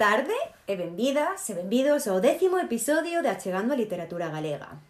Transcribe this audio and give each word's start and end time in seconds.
tarde 0.00 0.32
e 0.64 0.80
benvidas 0.80 1.44
e 1.50 1.52
benvidos 1.52 2.08
ao 2.08 2.24
décimo 2.24 2.56
episodio 2.56 3.20
de 3.20 3.28
Achegando 3.28 3.76
a 3.76 3.76
Literatura 3.76 4.32
Galega. 4.32 4.80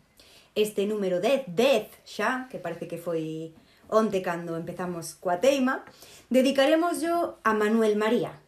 Este 0.55 0.87
número 0.87 1.19
10, 1.19 1.51
10 1.51 2.07
xa, 2.07 2.47
que 2.47 2.63
parece 2.63 2.87
que 2.87 2.95
foi 2.95 3.51
onte 3.91 4.23
cando 4.23 4.55
empezamos 4.55 5.19
coa 5.19 5.43
teima, 5.43 5.83
dedicaremos 6.31 7.03
yo 7.03 7.43
a 7.43 7.51
Manuel 7.59 7.99
María. 7.99 8.39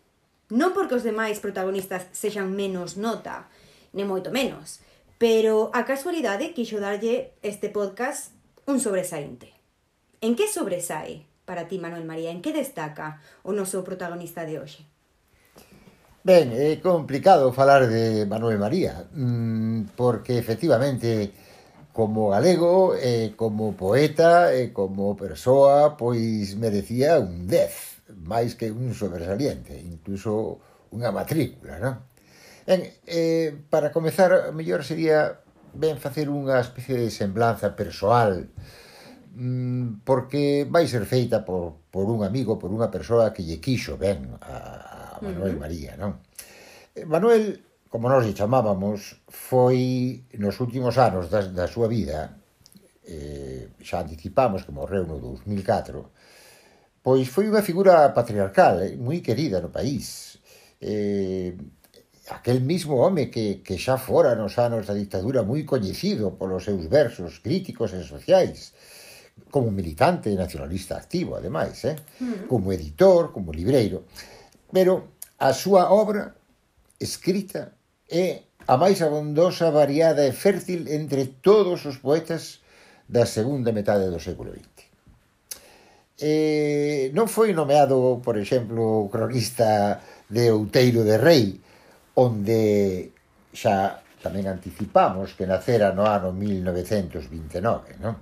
Non 0.55 0.71
porque 0.71 0.95
os 0.95 1.03
demais 1.03 1.43
protagonistas 1.43 2.07
sexan 2.15 2.55
menos 2.55 2.95
nota, 2.95 3.51
nem 3.91 4.07
moito 4.07 4.31
menos, 4.31 4.79
pero 5.19 5.67
a 5.75 5.83
casualidade 5.83 6.55
quixo 6.55 6.79
darlle 6.79 7.35
este 7.43 7.75
podcast 7.75 8.39
un 8.71 8.79
sobresaínte. 8.79 9.51
En 10.23 10.39
que 10.39 10.47
sobresae 10.47 11.27
para 11.43 11.67
ti, 11.67 11.83
Manuel 11.83 12.07
María? 12.07 12.31
En 12.31 12.39
que 12.39 12.55
destaca 12.55 13.19
o 13.43 13.51
noso 13.51 13.83
protagonista 13.83 14.47
de 14.47 14.63
hoxe? 14.63 14.92
Ben, 16.23 16.55
é 16.55 16.79
complicado 16.79 17.51
falar 17.51 17.91
de 17.91 18.23
Manuel 18.31 18.55
María, 18.55 19.11
mm, 19.11 19.99
porque 19.99 20.39
efectivamente 20.39 21.35
como 21.91 22.31
galego 22.31 22.95
e 22.95 23.35
como 23.35 23.75
poeta 23.75 24.55
e 24.55 24.71
como 24.71 25.19
persoa, 25.19 25.99
pois 25.99 26.55
merecía 26.55 27.19
un 27.19 27.51
10, 27.51 28.15
máis 28.23 28.55
que 28.55 28.71
un 28.71 28.95
sobresaliente, 28.95 29.75
incluso 29.75 30.63
unha 30.95 31.11
matrícula, 31.11 31.83
non? 31.83 32.07
Ben, 32.71 32.87
eh, 33.03 33.51
para 33.67 33.91
comezar, 33.91 34.55
mellor 34.55 34.87
sería 34.87 35.43
ben 35.75 35.99
facer 35.99 36.31
unha 36.31 36.63
especie 36.63 37.03
de 37.03 37.11
semblanza 37.11 37.75
persoal 37.75 38.47
mm, 39.35 40.07
porque 40.07 40.71
vai 40.71 40.87
ser 40.87 41.03
feita 41.03 41.43
por, 41.43 41.83
por 41.91 42.07
un 42.07 42.23
amigo, 42.23 42.63
por 42.63 42.71
unha 42.71 42.95
persoa 42.95 43.35
que 43.35 43.43
lle 43.43 43.59
quixo 43.59 43.99
ben 43.99 44.39
a, 44.39 45.02
a 45.02 45.02
Manuel 45.23 45.55
uh 45.55 45.57
-huh. 45.57 45.65
María, 45.65 45.93
non? 45.97 46.19
Eh, 46.99 47.07
Manuel, 47.07 47.63
como 47.89 48.11
nos 48.11 48.27
lle 48.27 48.35
chamábamos, 48.35 49.23
foi 49.31 50.27
nos 50.37 50.59
últimos 50.59 50.99
anos 50.99 51.31
da, 51.31 51.41
da 51.47 51.71
súa 51.71 51.87
vida, 51.87 52.43
eh, 53.07 53.71
xa 53.81 54.03
anticipamos 54.03 54.67
que 54.67 54.75
morreu 54.75 55.07
no 55.07 55.23
2004, 55.23 56.11
pois 57.03 57.27
foi 57.31 57.47
unha 57.47 57.63
figura 57.63 58.11
patriarcal, 58.11 58.83
eh, 58.83 58.99
moi 58.99 59.23
querida 59.23 59.63
no 59.63 59.71
país. 59.71 60.39
Eh, 60.83 61.55
aquel 62.31 62.61
mismo 62.63 63.03
home 63.03 63.31
que, 63.31 63.63
que 63.67 63.79
xa 63.79 63.99
fora 63.99 64.35
nos 64.35 64.59
anos 64.59 64.87
da 64.87 64.95
dictadura 64.95 65.43
moi 65.43 65.63
coñecido 65.67 66.39
polos 66.39 66.67
seus 66.67 66.87
versos 66.87 67.43
críticos 67.43 67.91
e 67.93 68.03
sociais, 68.07 68.75
como 69.51 69.71
militante 69.71 70.31
nacionalista 70.35 70.97
activo, 70.97 71.37
ademais, 71.37 71.85
eh? 71.85 71.97
como 72.49 72.73
editor, 72.73 73.33
como 73.33 73.53
libreiro. 73.53 74.05
Pero 74.73 75.21
a 75.37 75.53
súa 75.53 75.93
obra 75.93 76.35
escrita 76.97 77.77
é 78.09 78.49
a 78.67 78.75
máis 78.81 79.05
abondosa, 79.05 79.71
variada 79.71 80.25
e 80.25 80.33
fértil 80.33 80.89
entre 80.89 81.29
todos 81.45 81.85
os 81.85 82.01
poetas 82.01 82.65
da 83.09 83.27
segunda 83.27 83.71
metade 83.71 84.09
do 84.09 84.23
século 84.23 84.55
XX. 84.55 84.89
Eh, 86.23 87.11
non 87.13 87.27
foi 87.27 87.51
nomeado, 87.53 88.23
por 88.23 88.39
exemplo, 88.39 89.11
cronista 89.11 90.01
de 90.31 90.55
Outeiro 90.55 91.03
de 91.03 91.19
Rei, 91.19 91.59
onde 92.15 93.11
xa 93.53 94.01
tamén 94.23 94.47
anticipamos 94.47 95.35
que 95.35 95.51
nacera 95.51 95.91
no 95.91 96.07
ano 96.07 96.31
1929, 96.31 97.99
non? 97.99 98.15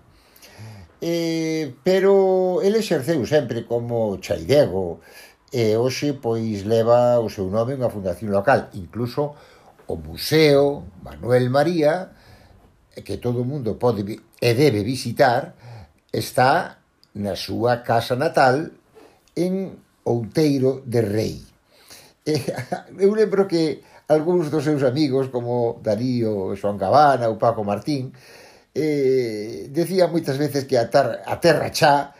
Eh, 1.00 1.76
pero 1.84 2.60
ele 2.64 2.80
exerceu 2.80 3.20
sempre 3.28 3.68
como 3.68 4.16
chaidego, 4.16 5.04
e 5.50 5.74
hoxe 5.74 6.14
pois 6.14 6.62
leva 6.62 7.18
o 7.18 7.26
seu 7.26 7.50
nome 7.50 7.74
unha 7.74 7.90
fundación 7.90 8.30
local, 8.30 8.70
incluso 8.78 9.34
o 9.90 9.94
Museo 9.98 10.86
Manuel 11.02 11.50
María, 11.50 12.14
que 13.02 13.18
todo 13.18 13.42
o 13.42 13.48
mundo 13.48 13.74
pode 13.74 14.06
e 14.06 14.50
debe 14.54 14.86
visitar, 14.86 15.58
está 16.14 16.78
na 17.18 17.34
súa 17.34 17.82
casa 17.82 18.14
natal 18.14 18.70
en 19.34 19.74
Outeiro 20.06 20.86
de 20.86 21.00
Rei. 21.02 21.36
E, 22.22 22.34
eu 23.02 23.10
lembro 23.10 23.50
que 23.50 23.82
algúns 24.06 24.50
dos 24.54 24.62
seus 24.62 24.82
amigos, 24.86 25.34
como 25.34 25.82
Darío 25.82 26.54
Xoan 26.54 26.78
Cabana 26.78 27.26
ou 27.26 27.38
Paco 27.38 27.66
Martín, 27.66 28.14
eh, 28.74 29.66
decía 29.70 30.06
moitas 30.06 30.38
veces 30.38 30.70
que 30.70 30.78
a, 30.78 30.86
ter, 30.86 31.26
a 31.26 31.34
terra 31.42 31.74
chá 31.74 32.14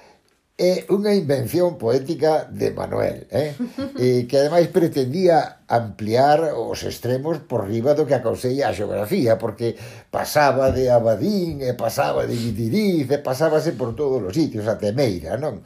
é 0.60 0.84
unha 0.92 1.16
invención 1.16 1.80
poética 1.80 2.44
de 2.52 2.68
Manuel, 2.76 3.24
eh? 3.32 3.56
e 3.96 4.28
que 4.28 4.36
ademais 4.36 4.68
pretendía 4.68 5.64
ampliar 5.64 6.52
os 6.52 6.84
extremos 6.84 7.40
por 7.48 7.64
riba 7.64 7.96
do 7.96 8.04
que 8.04 8.12
aconsella 8.12 8.68
a 8.68 8.76
xeografía, 8.76 9.40
porque 9.40 9.72
pasaba 10.12 10.68
de 10.68 10.92
Abadín, 10.92 11.64
e 11.64 11.72
pasaba 11.72 12.28
de 12.28 12.36
Guitiriz, 12.36 13.08
e 13.08 13.18
pasábase 13.24 13.72
por 13.72 13.96
todos 13.96 14.20
os 14.20 14.36
sitios, 14.36 14.68
a 14.68 14.76
Temeira, 14.76 15.40
non? 15.40 15.64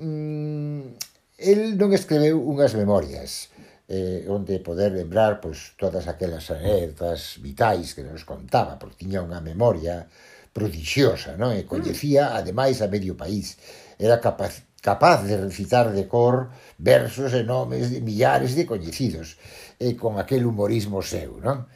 Mm, 0.00 0.96
el 1.44 1.76
non 1.76 1.92
escribeu 1.92 2.40
unhas 2.40 2.72
memorias, 2.72 3.52
eh, 3.92 4.24
onde 4.32 4.56
poder 4.64 4.96
lembrar 4.96 5.36
pois, 5.36 5.76
todas 5.76 6.08
aquelas 6.08 6.48
anécdotas 6.48 7.44
vitais 7.44 7.92
que 7.92 8.00
nos 8.00 8.24
contaba, 8.24 8.80
porque 8.80 9.04
tiña 9.04 9.20
unha 9.20 9.44
memoria 9.44 10.08
prodixiosa, 10.56 11.36
non? 11.36 11.52
E 11.52 11.68
coñecía, 11.68 12.32
ademais, 12.32 12.80
a 12.80 12.88
medio 12.88 13.20
país 13.20 13.60
era 13.98 14.20
capaz, 14.20 14.66
capaz 14.80 15.24
de 15.24 15.36
recitar 15.36 15.92
de 15.92 16.04
cor 16.06 16.50
versos 16.78 17.32
e 17.32 17.42
nomes 17.42 17.88
de 17.88 18.00
millares 18.00 18.52
de 18.52 18.68
coñecidos, 18.68 19.38
e 19.80 19.96
con 19.96 20.18
aquel 20.20 20.46
humorismo 20.46 21.02
seu, 21.02 21.40
non? 21.40 21.66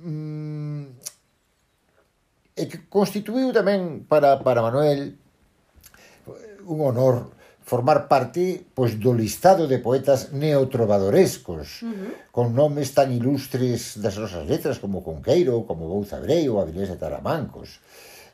Mm, 0.00 0.96
e 2.56 2.62
que 2.70 2.88
constituiu 2.88 3.52
tamén 3.52 4.08
para, 4.08 4.40
para 4.40 4.64
Manuel 4.64 5.18
un 6.66 6.78
honor 6.82 7.36
formar 7.66 8.06
parte 8.06 8.62
pois 8.78 8.94
do 8.94 9.10
listado 9.10 9.66
de 9.66 9.82
poetas 9.82 10.30
neotrovadorescos, 10.30 11.82
uh 11.82 11.90
-huh. 11.90 12.10
con 12.30 12.54
nomes 12.54 12.94
tan 12.94 13.10
ilustres 13.10 13.98
das 13.98 14.14
nosas 14.14 14.46
letras 14.46 14.78
como 14.78 15.02
Conqueiro, 15.02 15.66
como 15.66 15.90
Bouza 15.90 16.22
Brei 16.22 16.46
ou 16.46 16.62
Avilés 16.62 16.88
de 16.88 16.96
Taramancos. 16.96 17.82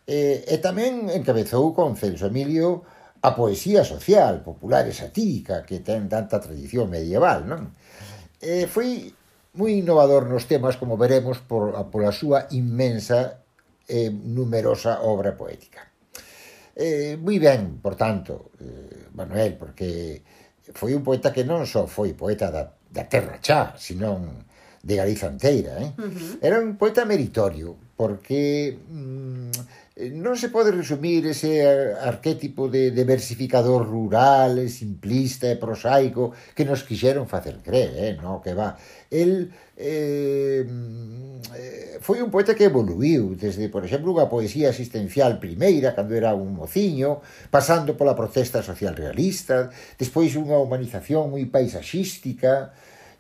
E, 0.05 0.45
e 0.45 0.57
tamén 0.61 1.09
encabezou 1.09 1.73
con 1.73 1.97
Celso 1.97 2.29
Emilio 2.29 2.85
a 3.23 3.31
poesía 3.39 3.87
social, 3.87 4.43
popular 4.43 4.85
e 4.91 4.93
satírica 4.93 5.63
que 5.63 5.79
ten 5.79 6.11
tanta 6.11 6.43
tradición 6.43 6.91
medieval, 6.91 7.47
non? 7.47 7.71
E 8.43 8.67
foi 8.67 9.15
moi 9.55 9.79
innovador 9.79 10.27
nos 10.27 10.51
temas, 10.51 10.75
como 10.75 10.99
veremos, 10.99 11.39
por, 11.39 11.71
pola 11.95 12.11
súa 12.11 12.51
inmensa 12.51 13.47
e 13.87 14.11
numerosa 14.11 15.07
obra 15.07 15.39
poética. 15.39 15.87
Eh, 16.75 17.15
moi 17.21 17.39
ben, 17.39 17.79
por 17.79 17.95
tanto, 17.95 18.51
eh, 18.59 19.07
Manuel, 19.15 19.55
porque 19.55 20.25
foi 20.75 20.97
un 20.97 21.05
poeta 21.07 21.31
que 21.31 21.45
non 21.45 21.63
só 21.69 21.87
foi 21.87 22.17
poeta 22.19 22.51
da, 22.51 22.75
da 22.91 23.05
terra 23.07 23.39
chá, 23.39 23.77
senón 23.79 24.51
de 24.83 24.99
Galiza 24.99 25.31
enteira. 25.31 25.79
Eh? 25.79 25.95
Uh 25.95 26.11
-huh. 26.11 26.39
Era 26.43 26.59
un 26.59 26.75
poeta 26.75 27.05
meritorio, 27.05 27.77
porque 27.95 28.75
mm, 28.75 29.82
non 29.93 30.41
se 30.41 30.49
pode 30.49 30.73
resumir 30.73 31.29
ese 31.29 31.61
arquétipo 32.01 32.73
de 32.73 32.97
diversificador 32.97 33.85
rural, 33.85 34.65
simplista 34.73 35.53
e 35.53 35.61
prosaico 35.61 36.33
que 36.57 36.65
nos 36.65 36.81
quixeron 36.81 37.29
facer 37.29 37.61
crer, 37.61 37.93
eh? 38.01 38.13
no 38.17 38.41
que 38.41 38.57
va. 38.57 38.73
El 39.13 39.53
eh, 39.77 40.65
mm, 40.65 42.01
foi 42.01 42.25
un 42.25 42.33
poeta 42.33 42.57
que 42.57 42.65
evoluiu 42.65 43.37
desde, 43.37 43.69
por 43.69 43.85
exemplo, 43.85 44.17
unha 44.17 44.33
poesía 44.33 44.73
asistencial 44.73 45.37
primeira, 45.37 45.93
cando 45.93 46.17
era 46.17 46.33
un 46.33 46.57
mociño, 46.57 47.21
pasando 47.53 47.93
pola 47.93 48.17
protesta 48.17 48.65
social 48.65 48.97
realista, 48.97 49.69
despois 50.01 50.33
unha 50.41 50.57
humanización 50.57 51.29
moi 51.29 51.45
paisaxística, 51.53 52.73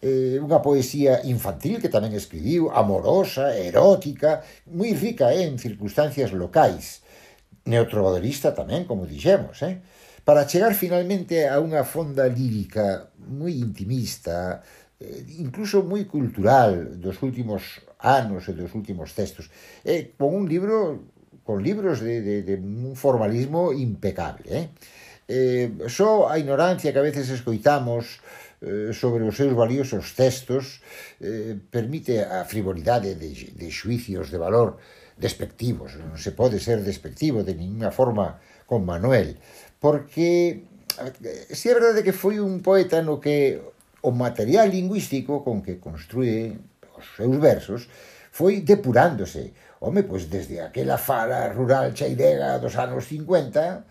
eh, 0.03 0.43
unha 0.43 0.59
poesía 0.59 1.23
infantil 1.31 1.79
que 1.79 1.87
tamén 1.87 2.11
escribiu, 2.19 2.75
amorosa, 2.75 3.55
erótica, 3.55 4.43
moi 4.75 4.91
rica 4.99 5.31
eh, 5.31 5.47
en 5.47 5.63
circunstancias 5.63 6.35
locais. 6.35 7.07
Neotrovadorista 7.71 8.51
tamén, 8.51 8.83
como 8.85 9.07
dixemos, 9.07 9.63
eh? 9.63 9.79
para 10.27 10.47
chegar 10.47 10.75
finalmente 10.75 11.47
a 11.47 11.63
unha 11.63 11.87
fonda 11.87 12.27
lírica 12.27 13.15
moi 13.23 13.55
intimista, 13.63 14.59
eh, 14.99 15.23
incluso 15.39 15.87
moi 15.87 16.03
cultural 16.11 16.99
dos 16.99 17.23
últimos 17.23 17.87
anos 18.03 18.51
e 18.51 18.53
dos 18.59 18.75
últimos 18.75 19.15
textos, 19.15 19.47
eh, 19.87 20.19
con 20.19 20.35
un 20.35 20.51
libro 20.51 21.07
con 21.43 21.63
libros 21.63 22.01
de, 22.01 22.23
de, 22.23 22.43
de 22.43 22.55
un 22.55 22.95
formalismo 22.95 23.73
impecable. 23.73 24.47
Eh? 24.47 24.67
Eh, 25.27 25.71
só 25.89 26.31
a 26.31 26.39
ignorancia 26.39 26.93
que 26.93 26.99
a 26.99 27.03
veces 27.03 27.31
escoitamos 27.31 28.21
Eh, 28.63 28.95
sobre 28.95 29.27
os 29.27 29.35
seus 29.35 29.51
valiosos 29.59 30.15
textos 30.15 30.79
eh, 31.19 31.59
permite 31.67 32.23
a 32.23 32.47
frivolidade 32.47 33.19
de, 33.19 33.51
de 33.59 33.69
xuicios 33.75 34.31
de 34.31 34.39
valor 34.39 34.79
despectivos. 35.19 35.99
Non 35.99 36.15
se 36.15 36.31
pode 36.31 36.63
ser 36.63 36.79
despectivo 36.87 37.43
de 37.43 37.59
ninguna 37.59 37.91
forma 37.91 38.39
con 38.63 38.87
Manuel, 38.87 39.35
porque 39.83 40.63
eh, 40.95 41.51
si 41.51 41.67
é 41.71 41.75
verdade 41.75 42.07
que 42.07 42.15
foi 42.15 42.39
un 42.39 42.63
poeta 42.63 43.03
no 43.03 43.19
que 43.19 43.59
o 44.07 44.15
material 44.15 44.71
lingüístico 44.71 45.43
con 45.43 45.59
que 45.59 45.83
construe 45.83 46.55
os 46.95 47.19
seus 47.19 47.35
versos 47.43 47.91
foi 48.31 48.63
depurándose. 48.63 49.59
Home, 49.83 50.07
pois 50.07 50.31
desde 50.31 50.63
aquela 50.63 51.03
fala 51.03 51.51
rural 51.51 51.91
chairega 51.91 52.63
dos 52.63 52.79
anos 52.79 53.11
50 53.11 53.91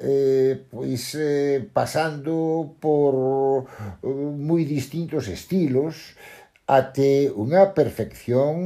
eh, 0.00 0.64
pois 0.72 1.14
eh, 1.14 1.68
pasando 1.72 2.74
por 2.80 3.68
eh, 4.00 4.08
moi 4.08 4.64
distintos 4.64 5.28
estilos 5.28 6.16
até 6.64 7.28
unha 7.28 7.76
perfección 7.76 8.56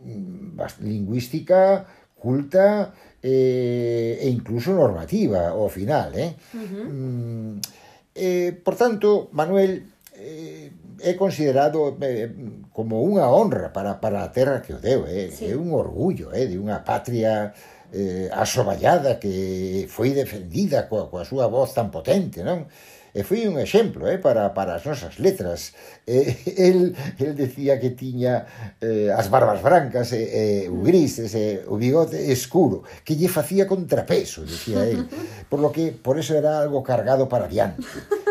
mm, 0.00 0.56
lingüística 0.80 1.84
culta 2.16 2.96
eh, 3.20 4.16
e 4.16 4.26
incluso 4.32 4.72
normativa 4.72 5.52
ao 5.52 5.68
final 5.68 6.16
eh? 6.16 6.32
Uh 6.56 6.64
-huh. 6.64 6.84
mm, 6.88 7.54
eh, 8.16 8.50
por 8.56 8.74
tanto 8.74 9.28
Manuel 9.36 9.84
eh, 10.16 10.72
é 11.04 11.12
considerado 11.14 12.00
eh, 12.00 12.32
como 12.72 13.04
unha 13.04 13.28
honra 13.28 13.70
para, 13.76 14.00
para 14.00 14.24
a 14.24 14.32
terra 14.32 14.64
que 14.64 14.72
o 14.72 14.80
deu 14.80 15.04
eh? 15.04 15.28
sí. 15.28 15.52
é 15.52 15.54
un 15.54 15.68
orgullo 15.76 16.32
eh, 16.32 16.48
de 16.48 16.56
unha 16.56 16.80
patria 16.80 17.52
eh, 17.52 17.77
eh, 17.92 18.28
asoballada 18.32 19.18
que 19.18 19.86
foi 19.88 20.12
defendida 20.12 20.88
coa, 20.88 21.08
coa 21.08 21.24
súa 21.24 21.48
voz 21.48 21.72
tan 21.72 21.88
potente, 21.90 22.44
non? 22.44 22.68
E 23.14 23.24
foi 23.24 23.48
un 23.48 23.58
exemplo 23.58 24.06
eh, 24.06 24.20
para, 24.20 24.52
para 24.52 24.76
as 24.76 24.84
nosas 24.84 25.18
letras. 25.18 25.72
Eh, 26.06 26.36
el, 26.68 26.94
el 27.18 27.34
decía 27.34 27.80
que 27.80 27.90
tiña 27.90 28.46
eh, 28.80 29.10
as 29.10 29.32
barbas 29.32 29.62
brancas, 29.64 30.12
eh, 30.12 30.64
eh, 30.64 30.68
o 30.68 30.76
mm. 30.76 30.84
gris, 30.84 31.18
ese, 31.18 31.64
o 31.66 31.80
bigote 31.80 32.30
escuro, 32.30 32.84
que 33.02 33.16
lle 33.16 33.26
facía 33.26 33.66
contrapeso, 33.66 34.44
decía 34.44 34.84
el. 34.84 35.08
Por 35.48 35.60
lo 35.60 35.72
que, 35.72 35.92
por 35.92 36.18
eso 36.18 36.36
era 36.36 36.60
algo 36.60 36.82
cargado 36.82 37.26
para 37.26 37.48
diante. 37.48 37.80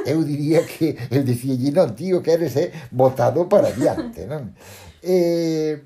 Eu 0.06 0.24
diría 0.24 0.62
que, 0.64 0.96
el 1.10 1.26
decía, 1.26 1.58
non, 1.74 1.98
tío, 1.98 2.22
que 2.22 2.38
eres 2.38 2.56
eh, 2.56 2.70
botado 2.94 3.50
para 3.50 3.74
diante, 3.74 4.30
non? 4.30 4.54
Eh, 5.02 5.82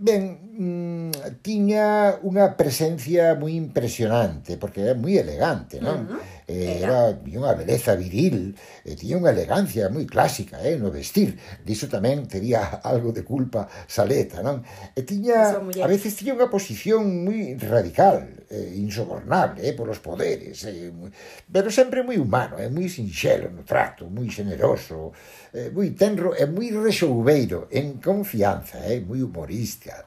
ben, 0.00 0.43
mm, 0.54 1.42
tiña 1.42 2.18
unha 2.22 2.54
presencia 2.54 3.34
moi 3.34 3.58
impresionante, 3.58 4.54
porque 4.54 4.86
era 4.86 4.94
moi 4.94 5.18
elegante, 5.18 5.82
non? 5.82 6.06
Uh 6.06 6.22
eh, 6.46 6.78
-huh. 6.78 6.84
era, 6.84 6.98
era 7.10 7.40
unha 7.40 7.52
beleza 7.58 7.96
viril, 7.96 8.54
e 8.84 8.94
tiña 8.94 9.18
unha 9.18 9.32
elegancia 9.34 9.90
moi 9.90 10.06
clásica, 10.06 10.60
eh, 10.62 10.76
no 10.78 10.94
vestir. 10.94 11.34
Diso 11.64 11.90
tamén 11.90 12.28
tería 12.30 12.78
algo 12.90 13.10
de 13.10 13.26
culpa 13.26 13.66
Saleta, 13.88 14.44
non? 14.44 14.62
E 14.94 15.02
tiña, 15.02 15.58
a 15.58 15.88
veces 15.88 16.14
tiña 16.14 16.36
unha 16.36 16.52
posición 16.52 17.26
moi 17.26 17.56
radical, 17.58 18.46
eh, 18.46 18.78
insobornable, 18.78 19.64
eh, 19.64 19.74
polos 19.74 19.98
poderes, 19.98 20.62
eh, 20.68 20.92
muy, 20.94 21.10
pero 21.50 21.72
sempre 21.72 22.06
moi 22.06 22.20
humano, 22.20 22.60
é 22.60 22.68
eh, 22.68 22.70
moi 22.70 22.86
sinxelo 22.86 23.50
no 23.50 23.66
trato, 23.66 24.06
moi 24.06 24.28
generoso, 24.30 25.10
eh, 25.50 25.72
moi 25.74 25.90
tenro 25.96 26.36
e 26.36 26.44
moi 26.46 26.70
rexouveiro, 26.70 27.72
en 27.74 27.98
confianza, 27.98 28.84
eh, 28.86 29.00
moi 29.00 29.18
humorista 29.24 30.04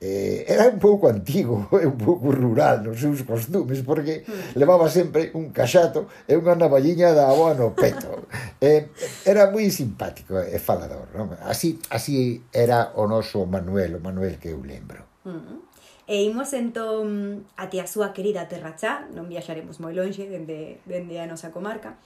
eh, 0.00 0.44
era 0.48 0.68
un 0.68 0.78
pouco 0.78 1.08
antigo 1.08 1.68
e 1.82 1.86
un 1.86 1.98
pouco 1.98 2.30
rural 2.30 2.82
nos 2.84 3.00
seus 3.00 3.22
costumes 3.22 3.80
porque 3.82 4.24
levaba 4.54 4.88
sempre 4.88 5.30
un 5.34 5.50
caxato 5.50 6.06
e 6.28 6.36
unha 6.38 6.54
navalliña 6.54 7.12
da 7.12 7.30
avoa 7.30 7.54
no 7.54 7.72
peto 7.72 8.28
eh, 8.60 8.90
era 9.24 9.50
moi 9.50 9.70
simpático 9.70 10.38
e 10.38 10.58
falador 10.58 11.10
non? 11.14 11.32
así 11.46 11.78
así 11.90 12.42
era 12.52 12.94
o 12.98 13.06
noso 13.06 13.46
Manuel 13.46 13.98
o 13.98 14.00
Manuel 14.00 14.38
que 14.38 14.52
eu 14.52 14.60
lembro 14.62 15.02
uh. 15.26 15.62
E 16.04 16.20
imos 16.28 16.52
entón 16.52 17.48
até 17.56 17.80
a 17.80 17.88
súa 17.88 18.12
querida 18.12 18.44
Terrachá, 18.44 19.08
non 19.16 19.24
viaxaremos 19.24 19.80
moi 19.80 19.96
lonxe 19.96 20.28
dende, 20.28 20.84
dende 20.84 21.16
a 21.16 21.24
nosa 21.24 21.48
comarca, 21.48 21.96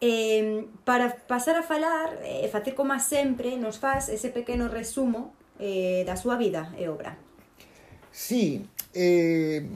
Eh, 0.00 0.66
para 0.84 1.16
pasar 1.16 1.56
a 1.56 1.62
falar 1.62 2.18
e 2.20 2.44
eh, 2.44 2.48
facer 2.50 2.74
como 2.74 2.92
sempre 3.00 3.56
nos 3.56 3.78
faz 3.78 4.10
ese 4.10 4.28
pequeno 4.28 4.68
resumo 4.68 5.32
eh, 5.58 6.02
da 6.06 6.16
súa 6.16 6.36
vida 6.36 6.72
e 6.78 6.88
obra. 6.88 7.14
Sí, 8.10 8.62
eh, 8.94 9.66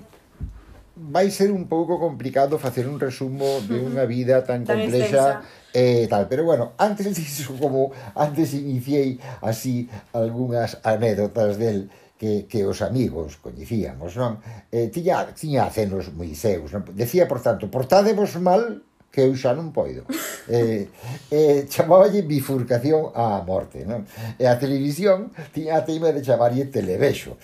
vai 0.98 1.30
ser 1.30 1.50
un 1.50 1.66
pouco 1.66 1.98
complicado 1.98 2.58
facer 2.58 2.88
un 2.88 2.98
resumo 2.98 3.62
de 3.62 3.78
unha 3.78 4.02
vida 4.06 4.42
tan, 4.42 4.66
tan 4.66 4.82
complexa 4.82 5.42
e 5.70 6.02
eh, 6.02 6.10
tal, 6.10 6.26
pero 6.26 6.42
bueno, 6.42 6.74
antes 6.78 7.06
disso 7.14 7.54
como 7.54 7.94
antes 8.18 8.54
iniciei 8.54 9.18
así 9.42 9.86
algunhas 10.10 10.82
anécdotas 10.82 11.54
del 11.58 11.86
que, 12.18 12.50
que 12.50 12.66
os 12.66 12.82
amigos 12.82 13.38
coñecíamos, 13.38 14.18
non? 14.18 14.42
Eh, 14.74 14.90
tiña, 14.90 15.22
tiña 15.38 15.70
acenos 15.70 16.10
moi 16.10 16.34
seus, 16.34 16.74
non? 16.74 16.82
Decía, 16.90 17.30
por 17.30 17.38
tanto, 17.38 17.70
portádevos 17.70 18.34
mal 18.42 18.82
que 19.10 19.24
eu 19.24 19.34
xa 19.34 19.56
non 19.56 19.72
poido. 19.72 20.04
Eh, 20.48 20.88
eh, 21.28 21.68
chamaballe 21.68 22.24
bifurcación 22.24 23.12
á 23.12 23.44
morte, 23.44 23.84
non? 23.84 24.08
E 24.40 24.48
a 24.48 24.56
televisión 24.56 25.28
tiña 25.52 25.80
a 25.80 25.84
teima 25.84 26.08
de 26.08 26.24
chamarlle 26.24 26.72
televexo 26.72 27.36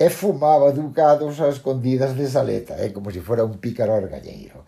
e 0.00 0.08
fumaba 0.08 0.72
ducados 0.72 1.40
a 1.40 1.48
escondidas 1.48 2.16
de 2.16 2.24
saleta, 2.28 2.76
eh, 2.80 2.92
como 2.92 3.12
se 3.12 3.20
fora 3.20 3.44
un 3.44 3.60
pícaro 3.60 3.96
argalleiro. 3.96 4.64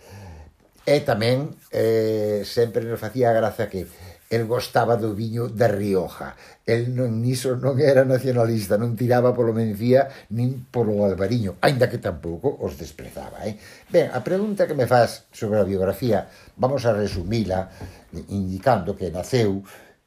E 0.84 1.00
tamén 1.06 1.56
eh, 1.70 2.42
sempre 2.44 2.84
nos 2.84 3.00
facía 3.00 3.32
gracia 3.32 3.70
que 3.70 3.86
el 4.32 4.48
gostaba 4.48 4.96
do 4.96 5.12
viño 5.12 5.52
da 5.52 5.68
Rioja. 5.68 6.32
El 6.64 6.96
non, 6.96 7.20
niso 7.20 7.52
non 7.60 7.76
era 7.76 8.00
nacionalista, 8.08 8.80
non 8.80 8.96
tiraba 8.96 9.36
polo 9.36 9.52
Mencía 9.52 10.08
nin 10.32 10.72
polo 10.72 11.04
Albariño, 11.04 11.60
aínda 11.60 11.92
que 11.92 12.00
tampouco 12.00 12.48
os 12.48 12.80
desprezaba. 12.80 13.44
Eh? 13.44 13.60
Ben, 13.92 14.08
a 14.08 14.24
pregunta 14.24 14.64
que 14.64 14.72
me 14.72 14.88
faz 14.88 15.28
sobre 15.36 15.60
a 15.60 15.68
biografía, 15.68 16.32
vamos 16.56 16.88
a 16.88 16.96
resumila 16.96 17.68
indicando 18.32 18.96
que 18.96 19.12
naceu 19.12 19.60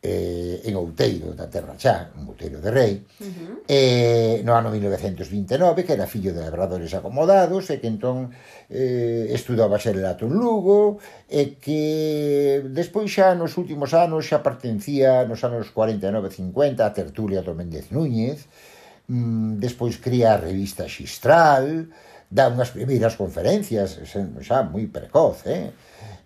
eh, 0.05 0.61
en 0.69 0.75
Outeiro, 0.77 1.33
da 1.33 1.49
Terra 1.49 1.73
Chá, 1.77 2.13
en 2.13 2.29
Outeiro 2.29 2.61
de 2.61 2.69
Rei, 2.69 2.93
uh 3.01 3.25
-huh. 3.25 3.65
eh, 3.67 4.41
no 4.45 4.53
ano 4.53 4.69
1929, 4.69 5.83
que 5.83 5.93
era 5.97 6.05
fillo 6.05 6.29
de 6.33 6.45
labradores 6.45 6.93
acomodados, 6.93 7.65
e 7.73 7.81
que 7.81 7.89
entón 7.89 8.29
eh, 8.69 9.33
estudou 9.33 9.65
bacharelato 9.65 10.29
en 10.29 10.37
Lugo, 10.37 11.01
e 11.25 11.57
que 11.57 12.61
despois 12.69 13.09
xa 13.09 13.33
nos 13.33 13.57
últimos 13.57 13.97
anos 13.97 14.29
xa 14.29 14.45
pertencía 14.45 15.25
nos 15.25 15.41
anos 15.41 15.73
49-50 15.73 16.85
a 16.85 16.93
tertulia 16.93 17.41
do 17.41 17.57
Méndez 17.57 17.89
Núñez, 17.89 18.45
mm, 19.09 19.57
despois 19.57 19.97
cría 19.97 20.37
a 20.37 20.41
revista 20.41 20.85
Xistral, 20.85 21.89
dá 22.29 22.53
unhas 22.53 22.69
primeiras 22.69 23.17
conferencias, 23.17 23.97
xa 24.05 24.57
moi 24.69 24.85
precoz, 24.85 25.41
eh? 25.49 25.73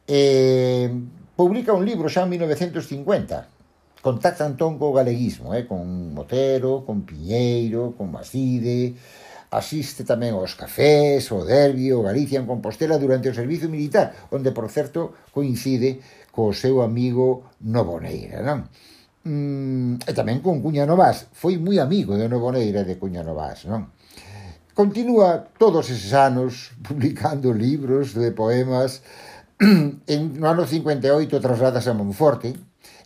eh 0.03 0.91
publica 1.39 1.71
un 1.71 1.87
libro 1.87 2.11
xa 2.11 2.27
en 2.27 2.35
1950, 2.35 3.58
contacta 4.01 4.47
entón 4.47 4.79
co 4.79 4.95
galeguismo, 4.95 5.53
eh, 5.53 5.67
con 5.67 6.13
Motero, 6.13 6.83
con 6.85 7.03
Piñeiro, 7.03 7.93
con 7.97 8.11
Macide, 8.11 8.95
asiste 9.49 10.05
tamén 10.05 10.37
aos 10.37 10.53
cafés, 10.53 11.25
o 11.33 11.41
derbi, 11.41 11.89
o 11.89 12.05
Galicia 12.05 12.37
en 12.37 12.45
Compostela 12.45 13.01
durante 13.01 13.33
o 13.33 13.35
servizo 13.35 13.65
militar, 13.65 14.29
onde, 14.29 14.53
por 14.53 14.69
certo, 14.69 15.17
coincide 15.33 15.99
co 16.29 16.53
seu 16.53 16.85
amigo 16.85 17.49
Novoneira, 17.65 18.45
non? 18.45 18.69
Mm, 19.25 19.99
e 20.05 20.11
tamén 20.13 20.39
con 20.39 20.61
Cuña 20.61 20.85
Novás, 20.85 21.27
foi 21.33 21.57
moi 21.57 21.81
amigo 21.81 22.15
de 22.15 22.29
Novoneira 22.29 22.85
e 22.85 22.87
de 22.87 22.95
Cuña 23.01 23.25
Novás, 23.25 23.65
non? 23.65 23.89
Continúa 24.77 25.49
todos 25.57 25.89
eses 25.91 26.13
anos 26.13 26.71
publicando 26.87 27.51
libros 27.51 28.13
de 28.13 28.31
poemas, 28.31 29.01
en, 29.59 30.21
no 30.39 30.45
ano 30.47 30.63
58 30.63 31.41
trasladas 31.41 31.89
a 31.89 31.97
Monforte, 31.97 32.53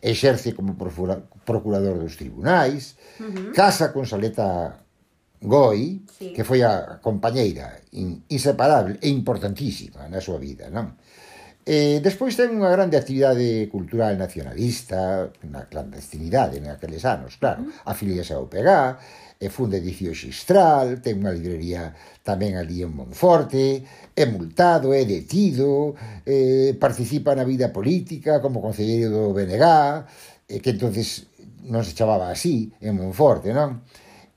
exerce 0.03 0.51
como 0.53 0.75
procurador 0.75 1.95
dos 1.95 2.19
tribunais, 2.19 3.00
uh 3.19 3.24
-huh. 3.24 3.55
casa 3.55 3.95
con 3.95 4.03
Saleta 4.03 4.83
Goi, 5.39 6.03
sí. 6.07 6.36
que 6.36 6.43
foi 6.43 6.60
a 6.63 7.00
compañeira 7.00 7.79
inseparable 8.27 9.00
e 9.00 9.07
importantísima 9.07 10.12
na 10.12 10.19
súa 10.19 10.39
vida, 10.39 10.67
non? 10.67 11.00
E 11.63 12.03
despois 12.03 12.36
ten 12.36 12.51
unha 12.51 12.67
grande 12.75 13.00
actividade 13.00 13.72
cultural 13.72 14.19
nacionalista, 14.19 15.31
na 15.48 15.72
clandestinidade 15.72 16.60
naqueles 16.60 17.07
anos, 17.07 17.39
claro, 17.39 17.63
uh 17.63 17.72
-huh. 17.72 17.91
afiliase 17.91 18.36
ao 18.36 18.51
PG, 18.51 18.67
e 19.43 19.51
funda 19.51 19.75
edicio 19.75 20.15
Xistral, 20.15 21.03
ten 21.03 21.19
unha 21.19 21.35
librería 21.35 21.91
tamén 22.23 22.55
ali 22.55 22.79
en 22.79 22.95
Monforte, 22.95 23.83
é 24.15 24.23
multado, 24.23 24.95
é 24.95 25.03
detido, 25.03 25.91
eh, 26.23 26.71
participa 26.79 27.35
na 27.35 27.43
vida 27.43 27.75
política 27.75 28.39
como 28.39 28.63
concelleiro 28.63 29.12
do 29.12 29.35
BNG, 29.35 29.67
eh, 30.47 30.63
que 30.63 30.71
entonces 30.71 31.27
non 31.67 31.83
se 31.83 31.91
chamaba 31.91 32.31
así, 32.31 32.71
en 32.79 32.95
Monforte, 32.95 33.51
non? 33.51 33.83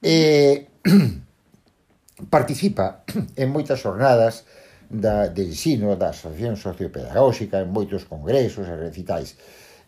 Eh, 0.02 0.66
participa 2.34 3.06
en 3.38 3.46
moitas 3.54 3.78
jornadas 3.78 4.42
da, 4.90 5.30
de 5.30 5.46
ensino 5.46 5.94
da 5.94 6.10
Asociación 6.10 6.58
Sociopedagóxica, 6.58 7.62
en 7.62 7.70
moitos 7.70 8.10
congresos 8.10 8.66
e 8.66 8.74
recitais 8.74 9.38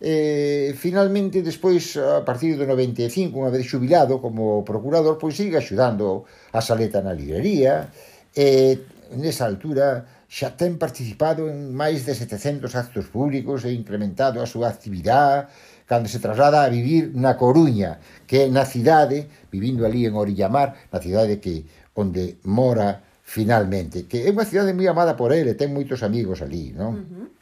eh, 0.01 0.73
finalmente 0.79 1.43
despois 1.43 1.99
a 1.99 2.23
partir 2.23 2.55
do 2.55 2.63
95 2.63 3.35
unha 3.35 3.51
vez 3.51 3.67
xubilado 3.67 4.23
como 4.23 4.63
procurador 4.63 5.19
pois 5.19 5.35
sigue 5.35 5.59
axudando 5.59 6.23
a 6.55 6.63
Saleta 6.63 7.03
na 7.03 7.11
librería 7.11 7.91
e 8.31 8.79
nesa 9.19 9.43
altura 9.43 10.07
xa 10.29 10.55
ten 10.55 10.77
participado 10.79 11.49
en 11.49 11.75
máis 11.75 12.07
de 12.07 12.13
700 12.15 12.71
actos 12.79 13.11
públicos 13.11 13.65
e 13.67 13.75
incrementado 13.75 14.39
a 14.39 14.47
súa 14.47 14.71
actividade 14.71 15.51
cando 15.89 16.07
se 16.07 16.21
traslada 16.21 16.61
a 16.61 16.69
vivir 16.69 17.09
na 17.17 17.33
Coruña, 17.33 17.97
que 18.29 18.45
é 18.45 18.47
na 18.53 18.61
cidade, 18.61 19.25
vivindo 19.49 19.89
ali 19.89 20.05
en 20.05 20.13
Orillamar, 20.13 20.77
na 20.93 21.01
cidade 21.01 21.41
que 21.41 21.65
onde 21.97 22.37
mora 22.45 23.01
finalmente, 23.25 24.05
que 24.05 24.21
é 24.21 24.29
unha 24.29 24.45
cidade 24.45 24.77
moi 24.77 24.85
amada 24.85 25.17
por 25.17 25.33
ele, 25.33 25.57
ten 25.57 25.73
moitos 25.73 26.05
amigos 26.05 26.45
ali, 26.45 26.77
non? 26.77 26.93
Uh 26.93 27.01
-huh 27.01 27.38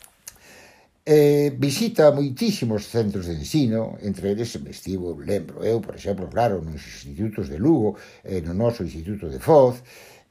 eh, 1.07 1.55
visita 1.55 2.11
moitísimos 2.11 2.91
centros 2.91 3.31
de 3.31 3.39
ensino, 3.39 3.95
entre 4.03 4.35
eles 4.35 4.51
estivo, 4.67 5.15
lembro 5.15 5.63
eu, 5.63 5.79
por 5.79 5.95
exemplo, 5.95 6.27
claro, 6.27 6.59
nos 6.59 6.83
institutos 6.83 7.47
de 7.47 7.55
Lugo, 7.55 7.95
eh, 8.27 8.43
no 8.43 8.51
noso 8.51 8.83
Instituto 8.83 9.31
de 9.31 9.39
Foz, 9.39 9.79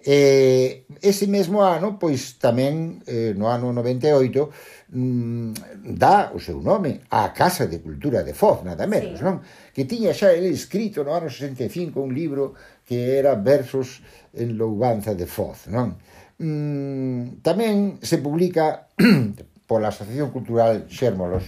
eh, 0.04 0.84
ese 1.00 1.26
mesmo 1.32 1.64
ano, 1.64 1.96
pois 1.96 2.36
tamén 2.36 3.00
eh, 3.08 3.32
no 3.32 3.48
ano 3.48 3.72
98, 3.72 4.92
mm, 4.92 5.96
dá 5.96 6.36
o 6.36 6.38
seu 6.44 6.60
nome 6.60 7.00
á 7.08 7.32
Casa 7.32 7.64
de 7.64 7.80
Cultura 7.80 8.20
de 8.20 8.36
Foz, 8.36 8.60
nada 8.60 8.84
menos, 8.84 9.16
sí. 9.16 9.24
non? 9.24 9.40
Que 9.72 9.88
tiña 9.88 10.12
xa 10.12 10.36
ele 10.36 10.52
escrito 10.52 11.00
no 11.00 11.16
ano 11.16 11.32
65 11.32 12.04
un 12.04 12.12
libro 12.12 12.52
que 12.84 13.16
era 13.16 13.32
Versos 13.40 14.04
en 14.36 14.60
Louvanza 14.60 15.16
de 15.16 15.24
Foz, 15.24 15.72
non? 15.72 15.96
Mm, 16.36 17.40
tamén 17.40 17.96
se 18.04 18.20
publica 18.20 18.92
pola 19.66 19.90
Asociación 19.90 20.30
Cultural 20.30 20.86
Xérmolos 20.88 21.44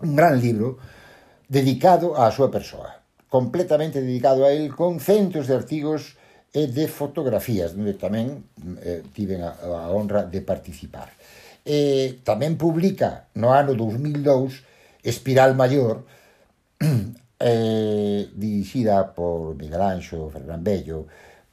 un 0.00 0.16
gran 0.16 0.40
libro 0.40 0.78
dedicado 1.48 2.16
á 2.16 2.30
súa 2.30 2.48
persoa, 2.48 3.02
completamente 3.28 4.00
dedicado 4.00 4.46
a 4.46 4.54
él, 4.54 4.72
con 4.72 5.02
centos 5.02 5.50
de 5.50 5.54
artigos 5.58 6.16
e 6.50 6.66
de 6.66 6.86
fotografías, 6.90 7.74
onde 7.74 7.94
tamén 7.94 8.46
eh, 8.82 9.02
tiven 9.14 9.42
a, 9.44 9.54
a 9.58 9.90
honra 9.90 10.26
de 10.26 10.40
participar. 10.42 11.10
Eh, 11.66 12.16
e 12.16 12.24
tamén 12.24 12.56
publica 12.56 13.28
no 13.36 13.52
ano 13.52 13.76
2002 13.76 15.04
Espiral 15.04 15.52
Maior, 15.54 16.06
eh, 17.40 18.30
dirixida 18.32 19.12
por 19.12 19.54
Miguel 19.54 19.82
Anxo, 19.82 20.30
Fernán 20.32 20.64
Bello, 20.64 21.06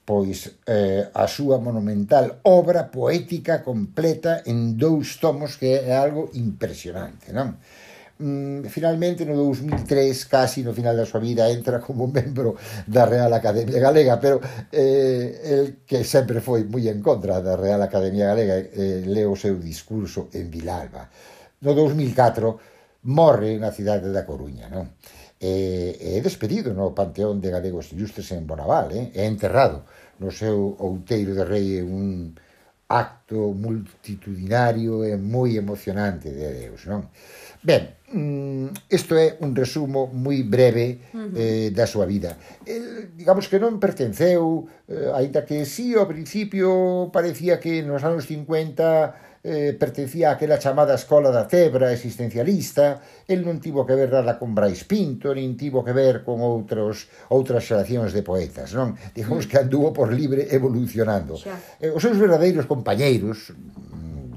pois 0.07 0.63
eh, 0.63 1.03
a 1.11 1.27
súa 1.27 1.59
monumental 1.59 2.39
obra 2.47 2.87
poética 2.87 3.59
completa 3.59 4.39
en 4.47 4.79
dous 4.79 5.19
tomos 5.19 5.59
que 5.59 5.83
é 5.83 5.91
algo 5.99 6.31
impresionante, 6.31 7.35
non? 7.35 7.59
Mm, 8.23 8.71
finalmente 8.71 9.27
no 9.27 9.35
2003, 9.35 10.31
casi 10.31 10.63
no 10.63 10.71
final 10.71 10.95
da 10.95 11.03
súa 11.03 11.19
vida, 11.19 11.51
entra 11.51 11.83
como 11.83 12.07
membro 12.07 12.55
da 12.87 13.03
Real 13.03 13.35
Academia 13.35 13.83
Galega, 13.83 14.15
pero 14.15 14.39
eh, 14.71 15.43
el 15.43 15.83
que 15.83 16.07
sempre 16.07 16.39
foi 16.39 16.63
moi 16.63 16.87
en 16.87 17.03
contra 17.03 17.43
da 17.43 17.59
Real 17.59 17.83
Academia 17.83 18.31
Galega 18.31 18.63
eh, 18.63 19.03
leo 19.03 19.35
o 19.35 19.37
seu 19.37 19.59
discurso 19.59 20.31
en 20.31 20.47
Vilalba. 20.47 21.11
No 21.67 21.75
2004 21.75 23.11
morre 23.11 23.59
na 23.59 23.75
cidade 23.75 24.07
da 24.15 24.23
Coruña, 24.23 24.71
non? 24.71 24.87
e, 25.39 26.17
é 26.17 26.21
despedido 26.21 26.73
no 26.73 26.97
Panteón 26.97 27.37
de 27.37 27.53
Galegos 27.53 27.93
Ilustres 27.93 28.33
en 28.33 28.49
Bonaval, 28.49 28.89
eh? 28.91 29.13
é 29.13 29.25
enterrado 29.25 29.85
no 30.17 30.33
seu 30.33 30.73
outeiro 30.81 31.37
de 31.37 31.45
rei 31.45 31.81
un 31.81 32.33
acto 32.87 33.51
multitudinario 33.53 35.03
e 35.03 35.19
moi 35.19 35.59
emocionante 35.59 36.31
de 36.31 36.47
Deus, 36.65 36.87
non? 36.87 37.11
Ben, 37.59 37.99
mm, 38.15 38.87
isto 38.87 39.19
é 39.19 39.35
un 39.43 39.51
resumo 39.51 40.07
moi 40.07 40.41
breve 40.47 41.03
eh, 41.35 41.69
da 41.75 41.83
súa 41.83 42.07
vida. 42.07 42.39
El, 42.63 43.11
digamos 43.13 43.51
que 43.51 43.59
non 43.59 43.75
pertenceu, 43.75 44.71
eh, 44.87 45.11
aínda 45.11 45.43
que 45.43 45.67
sí, 45.67 45.93
ao 45.99 46.07
principio 46.07 47.11
parecía 47.11 47.59
que 47.59 47.83
nos 47.83 48.07
anos 48.07 48.23
50 48.25 49.26
eh, 49.43 49.75
pertencía 49.77 50.31
aquela 50.31 50.57
chamada 50.57 50.95
escola 50.95 51.29
da 51.29 51.45
Tebra 51.45 51.91
existencialista, 51.93 53.01
el 53.27 53.45
non 53.45 53.61
tivo 53.61 53.85
que 53.85 53.93
ver 53.93 54.09
nada 54.09 54.39
con 54.39 54.55
Brais 54.55 54.83
Pinto, 54.85 55.33
nin 55.33 55.57
tivo 55.57 55.83
que 55.85 55.93
ver 55.93 56.23
con 56.25 56.41
outros 56.41 57.09
outras 57.29 57.65
xeracións 57.65 58.13
de 58.13 58.23
poetas, 58.23 58.73
non? 58.73 58.97
Digamos 59.13 59.45
que 59.45 59.57
anduvo 59.59 59.93
por 59.93 60.09
libre 60.13 60.47
evolucionando. 60.49 61.37
Eh, 61.79 61.93
os 61.93 62.01
seus 62.01 62.17
verdadeiros 62.17 62.65
compañeiros, 62.65 63.53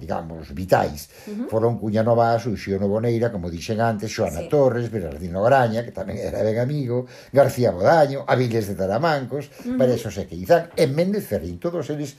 digamos, 0.01 0.51
vitais. 0.55 1.09
Uh 1.29 1.31
-huh. 1.31 1.49
Foron 1.49 1.79
Cuña 1.79 2.03
Nova, 2.03 2.35
Xio 2.41 2.81
Novoneira, 2.81 3.31
como 3.31 3.53
dixen 3.53 3.79
antes, 3.79 4.11
Xoana 4.11 4.43
sí. 4.43 4.49
Torres, 4.49 4.91
Bernardino 4.91 5.45
Graña, 5.45 5.85
que 5.85 5.93
tamén 5.93 6.19
era 6.19 6.43
ben 6.43 6.59
amigo, 6.59 7.07
García 7.31 7.71
Bodaño, 7.71 8.27
Aviles 8.27 8.67
de 8.67 8.75
Taramancos, 8.75 9.47
uh 9.47 9.53
-huh. 9.53 9.79
Para 9.79 9.95
eso 9.95 10.11
se 10.11 10.27
que 10.27 10.35
Izan, 10.35 10.73
e 10.75 10.85
Méndez 10.91 11.29
Ferrín, 11.31 11.63
todos 11.63 11.87
eles 11.95 12.17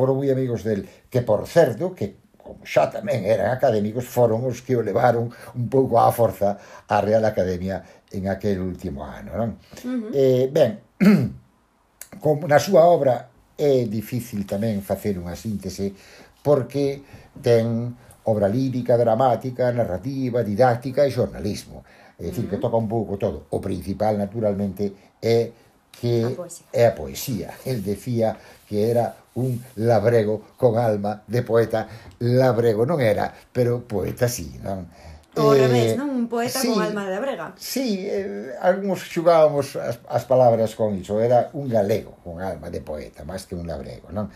foron 0.00 0.16
moi 0.16 0.32
amigos 0.32 0.64
del, 0.64 0.88
que 1.12 1.20
por 1.20 1.44
certo, 1.44 1.92
que 1.92 2.32
como 2.40 2.64
xa 2.64 2.88
tamén 2.88 3.28
eran 3.28 3.52
académicos, 3.52 4.08
foron 4.08 4.48
os 4.48 4.64
que 4.64 4.72
o 4.72 4.80
levaron 4.80 5.28
un 5.28 5.66
pouco 5.68 6.00
á 6.00 6.08
forza 6.08 6.56
á 6.88 6.96
Real 7.04 7.20
Academia 7.28 7.84
en 8.08 8.32
aquel 8.32 8.64
último 8.64 9.04
ano. 9.04 9.36
Non? 9.36 9.50
Uh 9.84 10.08
-huh. 10.08 10.10
eh, 10.16 10.44
ben, 10.48 10.80
como 12.24 12.48
na 12.48 12.56
súa 12.56 12.88
obra 12.88 13.28
é 13.60 13.84
difícil 13.84 14.48
tamén 14.48 14.80
facer 14.80 15.20
unha 15.20 15.36
síntese 15.36 15.92
porque 16.40 17.04
ten 17.44 17.92
obra 18.24 18.48
lírica, 18.48 18.96
dramática, 18.96 19.68
narrativa, 19.68 20.40
didáctica 20.40 21.04
e 21.04 21.12
xornalismo. 21.12 21.84
É 22.16 22.32
dicir, 22.32 22.48
uh 22.48 22.48
-huh. 22.48 22.50
que 22.56 22.62
toca 22.64 22.80
un 22.80 22.88
pouco 22.88 23.20
todo. 23.20 23.52
O 23.52 23.60
principal, 23.60 24.16
naturalmente, 24.16 24.96
é 25.20 25.52
que 25.92 26.24
a 26.24 26.48
é 26.72 26.84
a 26.88 26.94
poesía. 26.96 27.52
El 27.64 27.84
decía 27.84 28.36
que 28.66 28.90
era 28.90 29.19
un 29.34 29.62
labrego 29.76 30.56
con 30.56 30.78
alma 30.78 31.22
de 31.26 31.42
poeta 31.42 31.86
labrego. 32.18 32.86
Non 32.86 32.98
era, 32.98 33.30
pero 33.52 33.84
poeta 33.86 34.26
sí, 34.26 34.58
non? 34.62 34.90
O 35.38 35.54
eh, 35.54 35.62
revés, 35.62 35.94
non? 35.94 36.10
Un 36.10 36.26
poeta 36.26 36.58
sí, 36.58 36.74
con 36.74 36.82
alma 36.82 37.06
de 37.06 37.10
labrega. 37.14 37.54
Sí, 37.54 38.02
eh, 38.02 38.50
algúns 38.58 39.06
xugábamos 39.06 39.78
as, 39.78 40.02
as 40.10 40.24
palabras 40.26 40.74
con 40.74 40.98
iso. 40.98 41.22
Era 41.22 41.54
un 41.54 41.70
galego 41.70 42.18
con 42.26 42.42
alma 42.42 42.66
de 42.66 42.82
poeta, 42.82 43.22
máis 43.22 43.46
que 43.46 43.54
un 43.54 43.70
labrego, 43.70 44.10
non? 44.10 44.26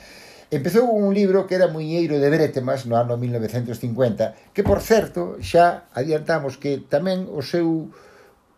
Empezou 0.54 0.86
un 0.86 1.10
libro 1.10 1.50
que 1.50 1.58
era 1.58 1.66
Muñeiro 1.66 2.22
de 2.22 2.30
Bretemas 2.30 2.86
no 2.86 2.94
ano 2.94 3.18
1950, 3.18 4.54
que, 4.54 4.62
por 4.62 4.78
certo, 4.78 5.34
xa 5.42 5.90
adiantamos 5.90 6.62
que 6.62 6.78
tamén 6.86 7.26
o 7.26 7.42
seu 7.42 7.90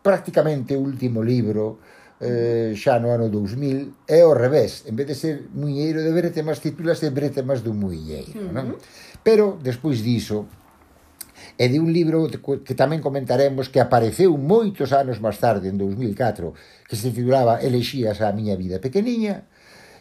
prácticamente 0.05 0.77
último 0.77 1.25
libro 1.25 1.81
eh, 2.21 2.73
xa 2.73 2.97
no 2.97 3.13
ano 3.13 3.29
2000 3.29 4.09
é 4.09 4.25
o 4.25 4.33
revés, 4.33 4.85
en 4.89 4.97
vez 4.97 5.07
de 5.07 5.15
ser 5.15 5.35
muñeiro 5.53 6.01
de 6.01 6.11
brétemas, 6.11 6.57
titúlase 6.57 7.13
brétemas 7.13 7.61
dun 7.61 7.77
muñeiro, 7.77 8.33
uh 8.33 8.49
-huh. 8.49 8.53
non? 8.53 8.65
Pero 9.21 9.61
despois 9.61 10.01
diso, 10.01 10.49
é 11.57 11.69
de 11.69 11.77
un 11.79 11.93
libro 11.93 12.29
que 12.65 12.75
tamén 12.77 13.01
comentaremos 13.01 13.69
que 13.69 13.81
apareceu 13.81 14.33
moitos 14.37 14.93
anos 14.93 15.21
máis 15.21 15.37
tarde, 15.37 15.69
en 15.69 15.77
2004, 15.77 16.53
que 16.89 16.95
se 16.97 17.13
titulaba 17.13 17.61
Elexías 17.61 18.21
a 18.21 18.33
miña 18.33 18.57
vida 18.57 18.77
pequeniña, 18.81 19.45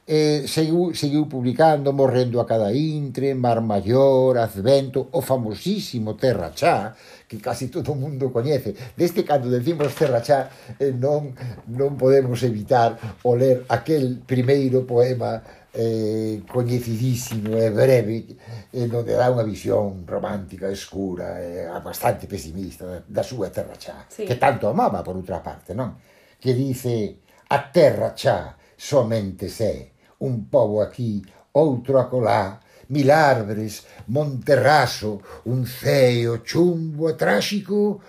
eh, 0.06 0.46
seguiu, 0.46 0.94
seguiu 0.94 1.26
publicando 1.26 1.92
Morrendo 1.92 2.40
a 2.40 2.46
cada 2.46 2.72
intre, 2.72 3.34
Mar 3.34 3.60
Maior, 3.60 4.38
Advento, 4.38 5.08
o 5.10 5.20
famosísimo 5.20 6.14
Terra 6.14 6.52
Chá, 6.54 6.94
que 7.26 7.38
casi 7.38 7.66
todo 7.66 7.90
o 7.90 7.98
mundo 7.98 8.30
coñece. 8.30 8.74
Deste 8.96 9.26
cando 9.26 9.50
decimos 9.50 9.92
Terra 9.98 10.22
Chá, 10.22 10.48
eh, 10.78 10.94
non, 10.94 11.34
non 11.66 11.98
podemos 11.98 12.38
evitar 12.46 13.18
o 13.26 13.34
ler 13.34 13.66
aquel 13.66 14.22
primeiro 14.22 14.86
poema 14.86 15.42
eh, 15.74 16.40
coñecidísimo 16.46 17.58
e 17.58 17.68
breve 17.74 18.38
eh, 18.70 18.86
onde 18.86 19.10
dá 19.18 19.26
unha 19.26 19.42
visión 19.42 20.06
romántica, 20.06 20.70
escura 20.70 21.42
e 21.42 21.66
eh, 21.66 21.80
bastante 21.82 22.30
pesimista 22.30 23.02
da 23.10 23.26
súa 23.26 23.50
Terra 23.50 23.74
Chá, 23.74 24.06
sí. 24.06 24.22
que 24.22 24.38
tanto 24.38 24.70
amaba 24.70 25.02
por 25.02 25.18
outra 25.18 25.42
parte, 25.42 25.74
non? 25.74 25.98
Que 26.38 26.54
dice 26.54 27.26
a 27.50 27.58
Terra 27.74 28.14
Chá 28.14 28.54
somente 28.78 29.50
sei 29.50 29.95
un 30.20 30.48
pobo 30.48 30.82
aquí, 30.82 31.22
outro 31.52 32.00
acolá, 32.00 32.60
mil 32.88 33.10
arbres, 33.10 33.86
Monterraso, 34.08 35.42
un 35.46 35.66
ceo 35.66 36.38
chumbo 36.44 37.10
e 37.10 37.14
tráxico 37.14 38.00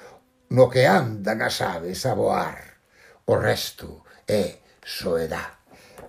no 0.49 0.69
que 0.69 0.85
andan 0.85 1.41
as 1.41 1.59
aves 1.61 2.05
a 2.05 2.13
voar. 2.13 2.79
O 3.25 3.35
resto 3.35 4.05
é 4.27 4.63
soedá. 4.83 5.59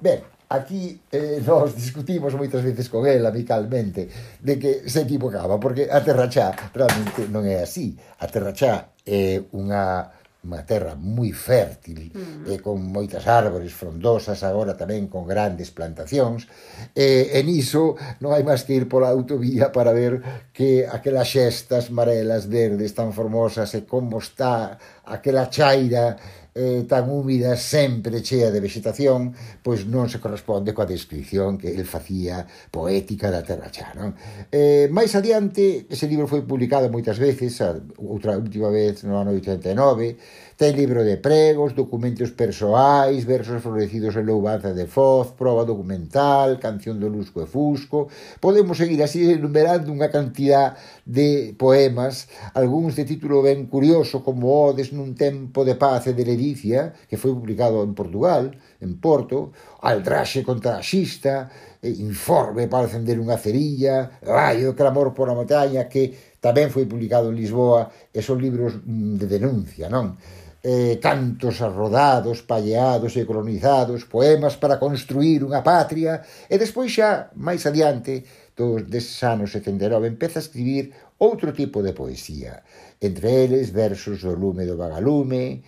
Ben, 0.00 0.22
aquí 0.48 1.00
eh, 1.10 1.42
nos 1.42 1.74
discutimos 1.74 2.34
moitas 2.34 2.62
veces 2.62 2.88
con 2.88 3.06
el 3.06 3.26
amicalmente 3.26 4.08
de 4.38 4.58
que 4.58 4.88
se 4.88 5.02
equivocaba, 5.02 5.58
porque 5.58 5.88
a 5.90 5.98
Terrachá 6.04 6.54
realmente 6.70 7.26
non 7.26 7.42
é 7.42 7.64
así. 7.64 7.98
A 8.22 8.30
Terrachá 8.30 8.94
é 9.02 9.42
unha 9.50 10.17
unha 10.46 10.62
terra 10.62 10.94
moi 10.94 11.34
fértil 11.34 12.14
mm. 12.14 12.46
e 12.46 12.62
con 12.62 12.78
moitas 12.78 13.26
árbores 13.26 13.74
frondosas 13.74 14.46
agora 14.46 14.78
tamén 14.78 15.10
con 15.10 15.26
grandes 15.26 15.74
plantacións 15.74 16.46
e, 16.94 17.34
e 17.34 17.40
niso 17.42 17.98
non 18.22 18.30
hai 18.30 18.46
máis 18.46 18.62
que 18.62 18.78
ir 18.78 18.86
pola 18.86 19.10
autovía 19.10 19.74
para 19.74 19.90
ver 19.90 20.46
que 20.54 20.86
aquelas 20.86 21.26
xestas 21.26 21.90
marelas 21.90 22.46
verdes 22.46 22.94
tan 22.94 23.10
formosas 23.10 23.74
e 23.74 23.82
como 23.82 24.22
está 24.22 24.78
aquela 25.10 25.50
chaira 25.50 26.14
eh, 26.58 26.82
tan 26.90 27.06
húmida, 27.06 27.54
sempre 27.54 28.18
chea 28.18 28.50
de 28.50 28.58
vegetación, 28.58 29.30
pois 29.62 29.86
non 29.86 30.10
se 30.10 30.18
corresponde 30.18 30.74
coa 30.74 30.90
descripción 30.90 31.54
que 31.54 31.70
el 31.70 31.86
facía 31.86 32.42
poética 32.74 33.30
da 33.30 33.46
Terra 33.46 33.70
Chá. 33.70 33.94
Non? 33.94 34.18
Eh, 34.50 34.90
máis 34.90 35.14
adiante, 35.14 35.86
ese 35.86 36.10
libro 36.10 36.26
foi 36.26 36.42
publicado 36.42 36.90
moitas 36.90 37.22
veces, 37.22 37.62
a, 37.62 37.78
outra 38.02 38.34
última 38.34 38.74
vez 38.74 39.06
no 39.06 39.22
ano 39.22 39.30
89, 39.30 40.18
Ten 40.58 40.74
libro 40.74 41.06
de 41.06 41.16
pregos, 41.22 41.70
documentos 41.70 42.34
persoais, 42.34 43.22
versos 43.22 43.62
florecidos 43.62 44.18
en 44.18 44.26
loubanza 44.26 44.74
de 44.74 44.90
Foz, 44.90 45.30
prova 45.38 45.62
documental, 45.62 46.58
canción 46.58 46.98
do 46.98 47.06
Lusco 47.06 47.38
e 47.38 47.46
Fusco. 47.46 48.10
Podemos 48.42 48.74
seguir 48.74 48.98
así 48.98 49.22
enumerando 49.22 49.94
unha 49.94 50.10
cantidad 50.10 50.74
de 51.06 51.54
poemas, 51.54 52.26
algúns 52.58 52.98
de 52.98 53.06
título 53.06 53.38
ben 53.38 53.70
curioso 53.70 54.26
como 54.26 54.50
Odes 54.50 54.90
nun 54.90 55.14
tempo 55.14 55.62
de 55.62 55.78
paz 55.78 56.10
e 56.10 56.12
de 56.18 56.26
ledicia, 56.26 56.90
que 57.06 57.14
foi 57.14 57.30
publicado 57.30 57.86
en 57.86 57.94
Portugal, 57.94 58.50
en 58.82 58.98
Porto, 58.98 59.54
Aldraxe 59.78 60.42
contra 60.42 60.74
a 60.74 60.82
xista, 60.82 61.54
Informe 61.78 62.66
para 62.66 62.90
acender 62.90 63.22
unha 63.22 63.38
cerilla, 63.38 64.10
Raio 64.26 64.74
clamor 64.74 65.14
por 65.14 65.30
a 65.30 65.38
montaña, 65.38 65.86
que 65.86 66.34
tamén 66.42 66.74
foi 66.74 66.90
publicado 66.90 67.30
en 67.30 67.38
Lisboa, 67.38 67.86
e 68.10 68.18
son 68.18 68.42
libros 68.42 68.82
mm, 68.82 69.14
de 69.22 69.26
denuncia, 69.30 69.86
non? 69.86 70.18
eh, 70.62 70.98
cantos 71.00 71.62
arrodados, 71.62 72.42
palleados 72.42 73.14
e 73.16 73.24
colonizados, 73.24 74.04
poemas 74.04 74.56
para 74.58 74.78
construir 74.82 75.46
unha 75.46 75.62
patria, 75.62 76.22
e 76.50 76.58
despois 76.58 76.90
xa, 76.90 77.30
máis 77.38 77.62
adiante, 77.66 78.26
dos 78.58 78.90
deses 78.90 79.22
anos 79.22 79.54
79, 79.54 80.10
empeza 80.10 80.42
a 80.42 80.44
escribir 80.44 80.90
outro 81.22 81.54
tipo 81.54 81.78
de 81.78 81.94
poesía, 81.94 82.66
entre 82.98 83.46
eles 83.46 83.70
versos 83.70 84.26
do 84.26 84.34
lume 84.34 84.66
do 84.66 84.74
vagalume, 84.74 85.62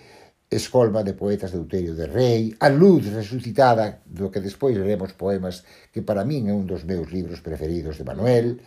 escolma 0.51 1.07
de 1.07 1.15
poetas 1.15 1.55
de 1.55 1.63
Euterio 1.63 1.95
de 1.95 2.11
Rei, 2.11 2.51
a 2.59 2.67
luz 2.67 3.07
resucitada, 3.07 4.03
do 4.03 4.35
que 4.35 4.43
despois 4.43 4.75
leremos 4.75 5.15
poemas 5.15 5.63
que 5.95 6.03
para 6.03 6.27
min 6.27 6.51
é 6.51 6.55
un 6.55 6.67
dos 6.67 6.83
meus 6.83 7.07
libros 7.15 7.39
preferidos 7.39 7.95
de 7.95 8.03
Manuel, 8.03 8.59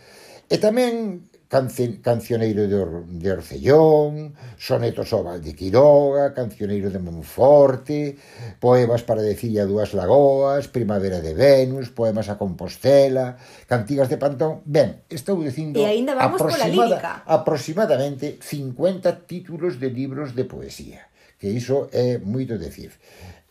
e 0.48 0.56
tamén 0.56 1.28
Cancioneiro 1.54 2.66
de 2.66 3.28
Orcellón, 3.30 4.34
Sonetos 4.58 5.14
ao 5.14 5.22
Val 5.22 5.38
de 5.38 5.54
Quiroga, 5.54 6.34
Cancioneiro 6.34 6.90
de 6.90 6.98
Monforte, 6.98 8.18
Poemas 8.58 9.06
para 9.06 9.22
decir 9.22 9.54
a 9.62 9.64
Duas 9.64 9.94
Lagoas, 9.94 10.66
Primavera 10.66 11.22
de 11.22 11.30
Venus, 11.30 11.94
Poemas 11.94 12.26
a 12.26 12.34
Compostela, 12.34 13.38
Cantigas 13.70 14.10
de 14.10 14.18
Pantón... 14.18 14.66
Ben, 14.66 15.06
estou 15.06 15.38
dicindo 15.38 15.78
e 15.78 15.86
ainda 15.86 16.18
vamos 16.18 16.42
aproximada, 16.42 17.22
aproximadamente 17.22 18.42
50 18.42 19.22
títulos 19.30 19.78
de 19.78 19.94
libros 19.94 20.34
de 20.34 20.50
poesía, 20.50 21.06
que 21.38 21.54
iso 21.54 21.86
é 21.94 22.18
moito 22.18 22.58
decir. 22.58 22.90